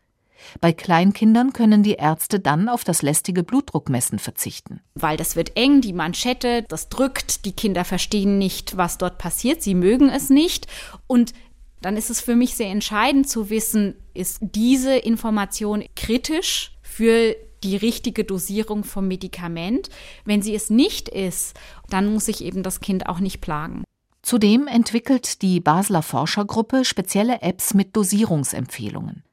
Bei 0.61 0.73
Kleinkindern 0.73 1.53
können 1.53 1.83
die 1.83 1.93
Ärzte 1.93 2.39
dann 2.39 2.69
auf 2.69 2.83
das 2.83 3.01
lästige 3.01 3.43
Blutdruckmessen 3.43 4.19
verzichten. 4.19 4.81
Weil 4.95 5.17
das 5.17 5.35
wird 5.35 5.55
eng, 5.55 5.81
die 5.81 5.93
Manschette, 5.93 6.63
das 6.63 6.89
drückt, 6.89 7.45
die 7.45 7.53
Kinder 7.53 7.85
verstehen 7.85 8.37
nicht, 8.37 8.77
was 8.77 8.97
dort 8.97 9.17
passiert, 9.17 9.61
sie 9.61 9.75
mögen 9.75 10.09
es 10.09 10.29
nicht 10.29 10.67
und 11.07 11.33
dann 11.81 11.97
ist 11.97 12.09
es 12.09 12.21
für 12.21 12.35
mich 12.35 12.55
sehr 12.55 12.69
entscheidend 12.69 13.27
zu 13.27 13.49
wissen, 13.49 13.95
ist 14.13 14.39
diese 14.41 14.95
Information 14.95 15.83
kritisch 15.95 16.71
für 16.81 17.35
die 17.63 17.75
richtige 17.75 18.23
Dosierung 18.23 18.83
vom 18.83 19.07
Medikament. 19.07 19.89
Wenn 20.25 20.41
sie 20.41 20.55
es 20.55 20.69
nicht 20.69 21.09
ist, 21.09 21.57
dann 21.89 22.11
muss 22.13 22.25
sich 22.25 22.43
eben 22.43 22.63
das 22.63 22.79
Kind 22.79 23.07
auch 23.07 23.19
nicht 23.19 23.41
plagen. 23.41 23.83
Zudem 24.21 24.67
entwickelt 24.67 25.41
die 25.41 25.59
Basler 25.59 26.01
Forschergruppe 26.01 26.85
spezielle 26.85 27.41
Apps 27.41 27.73
mit 27.73 27.95
Dosierungsempfehlungen. 27.95 29.23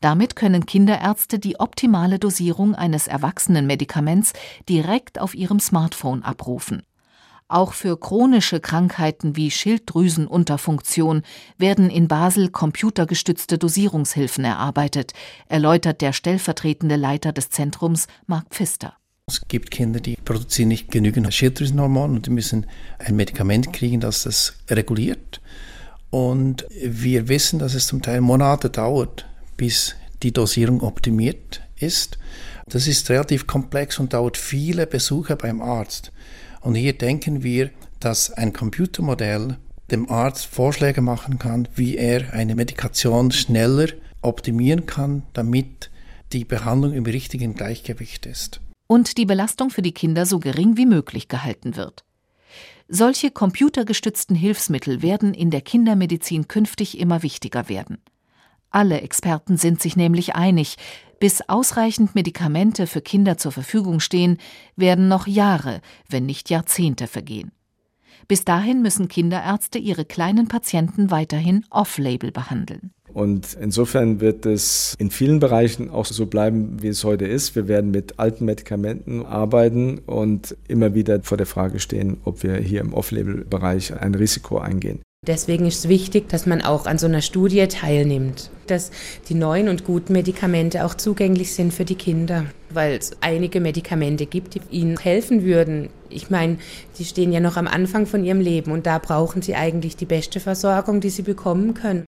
Damit 0.00 0.36
können 0.36 0.66
Kinderärzte 0.66 1.38
die 1.38 1.58
optimale 1.58 2.18
Dosierung 2.18 2.74
eines 2.74 3.06
erwachsenen 3.06 3.66
Medikaments 3.66 4.32
direkt 4.68 5.20
auf 5.20 5.34
ihrem 5.34 5.60
Smartphone 5.60 6.22
abrufen. 6.22 6.82
Auch 7.50 7.72
für 7.72 7.98
chronische 7.98 8.60
Krankheiten 8.60 9.34
wie 9.34 9.50
Schilddrüsenunterfunktion 9.50 11.22
werden 11.58 11.90
in 11.90 12.06
Basel 12.06 12.48
computergestützte 12.48 13.58
Dosierungshilfen 13.58 14.44
erarbeitet, 14.44 15.14
erläutert 15.48 16.00
der 16.00 16.12
stellvertretende 16.12 16.94
Leiter 16.94 17.32
des 17.32 17.50
Zentrums 17.50 18.06
Mark 18.28 18.46
Pfister. 18.50 18.94
Es 19.26 19.48
gibt 19.48 19.72
Kinder, 19.72 19.98
die 19.98 20.16
produzieren 20.16 20.68
nicht 20.68 20.92
genügend 20.92 21.32
Schilddrüsenhormone 21.34 22.14
und 22.14 22.26
die 22.26 22.30
müssen 22.30 22.66
ein 22.98 23.16
Medikament 23.16 23.72
kriegen, 23.72 23.98
das 23.98 24.22
das 24.22 24.54
reguliert. 24.68 25.40
Und 26.10 26.66
wir 26.70 27.28
wissen, 27.28 27.58
dass 27.58 27.74
es 27.74 27.88
zum 27.88 28.02
Teil 28.02 28.20
Monate 28.20 28.70
dauert, 28.70 29.26
bis 29.60 29.94
die 30.22 30.32
Dosierung 30.32 30.80
optimiert 30.80 31.60
ist. 31.76 32.18
Das 32.66 32.86
ist 32.86 33.10
relativ 33.10 33.46
komplex 33.46 33.98
und 33.98 34.14
dauert 34.14 34.38
viele 34.38 34.86
Besuche 34.86 35.36
beim 35.36 35.60
Arzt. 35.60 36.12
Und 36.62 36.76
hier 36.76 36.96
denken 36.96 37.42
wir, 37.42 37.68
dass 38.00 38.30
ein 38.30 38.54
Computermodell 38.54 39.58
dem 39.90 40.10
Arzt 40.10 40.46
Vorschläge 40.46 41.02
machen 41.02 41.38
kann, 41.38 41.68
wie 41.74 41.98
er 41.98 42.32
eine 42.32 42.54
Medikation 42.54 43.32
schneller 43.32 43.88
optimieren 44.22 44.86
kann, 44.86 45.24
damit 45.34 45.90
die 46.32 46.46
Behandlung 46.46 46.94
im 46.94 47.04
richtigen 47.04 47.52
Gleichgewicht 47.54 48.24
ist. 48.24 48.62
Und 48.86 49.18
die 49.18 49.26
Belastung 49.26 49.68
für 49.68 49.82
die 49.82 49.92
Kinder 49.92 50.24
so 50.24 50.38
gering 50.38 50.78
wie 50.78 50.86
möglich 50.86 51.28
gehalten 51.28 51.76
wird. 51.76 52.02
Solche 52.88 53.30
computergestützten 53.30 54.36
Hilfsmittel 54.36 55.02
werden 55.02 55.34
in 55.34 55.50
der 55.50 55.60
Kindermedizin 55.60 56.48
künftig 56.48 56.98
immer 56.98 57.22
wichtiger 57.22 57.68
werden. 57.68 57.98
Alle 58.70 59.00
Experten 59.00 59.56
sind 59.56 59.82
sich 59.82 59.96
nämlich 59.96 60.34
einig, 60.34 60.76
bis 61.18 61.42
ausreichend 61.48 62.14
Medikamente 62.14 62.86
für 62.86 63.02
Kinder 63.02 63.36
zur 63.36 63.52
Verfügung 63.52 64.00
stehen, 64.00 64.38
werden 64.76 65.08
noch 65.08 65.26
Jahre, 65.26 65.80
wenn 66.08 66.26
nicht 66.26 66.50
Jahrzehnte 66.50 67.06
vergehen. 67.06 67.52
Bis 68.28 68.44
dahin 68.44 68.80
müssen 68.80 69.08
Kinderärzte 69.08 69.78
ihre 69.78 70.04
kleinen 70.04 70.46
Patienten 70.46 71.10
weiterhin 71.10 71.64
off-label 71.70 72.30
behandeln. 72.30 72.92
Und 73.12 73.56
insofern 73.60 74.20
wird 74.20 74.46
es 74.46 74.94
in 74.98 75.10
vielen 75.10 75.40
Bereichen 75.40 75.90
auch 75.90 76.06
so 76.06 76.26
bleiben, 76.26 76.80
wie 76.80 76.88
es 76.88 77.02
heute 77.02 77.26
ist. 77.26 77.56
Wir 77.56 77.66
werden 77.66 77.90
mit 77.90 78.20
alten 78.20 78.44
Medikamenten 78.44 79.26
arbeiten 79.26 79.98
und 79.98 80.56
immer 80.68 80.94
wieder 80.94 81.20
vor 81.22 81.36
der 81.36 81.46
Frage 81.46 81.80
stehen, 81.80 82.18
ob 82.24 82.44
wir 82.44 82.54
hier 82.56 82.80
im 82.80 82.94
Off-Label-Bereich 82.94 84.00
ein 84.00 84.14
Risiko 84.14 84.58
eingehen. 84.58 85.00
Deswegen 85.26 85.66
ist 85.66 85.80
es 85.80 85.88
wichtig, 85.90 86.30
dass 86.30 86.46
man 86.46 86.62
auch 86.62 86.86
an 86.86 86.96
so 86.96 87.06
einer 87.06 87.20
Studie 87.20 87.68
teilnimmt, 87.68 88.50
dass 88.66 88.90
die 89.28 89.34
neuen 89.34 89.68
und 89.68 89.84
guten 89.84 90.14
Medikamente 90.14 90.82
auch 90.82 90.94
zugänglich 90.94 91.52
sind 91.52 91.74
für 91.74 91.84
die 91.84 91.94
Kinder, 91.94 92.46
weil 92.70 92.94
es 92.94 93.12
einige 93.20 93.60
Medikamente 93.60 94.24
gibt, 94.24 94.54
die 94.54 94.62
ihnen 94.70 94.98
helfen 94.98 95.44
würden. 95.44 95.90
Ich 96.08 96.30
meine, 96.30 96.56
die 96.98 97.04
stehen 97.04 97.32
ja 97.32 97.40
noch 97.40 97.58
am 97.58 97.68
Anfang 97.68 98.06
von 98.06 98.24
ihrem 98.24 98.40
Leben 98.40 98.72
und 98.72 98.86
da 98.86 98.96
brauchen 98.98 99.42
sie 99.42 99.54
eigentlich 99.54 99.94
die 99.94 100.06
beste 100.06 100.40
Versorgung, 100.40 101.02
die 101.02 101.10
sie 101.10 101.22
bekommen 101.22 101.74
können. 101.74 102.06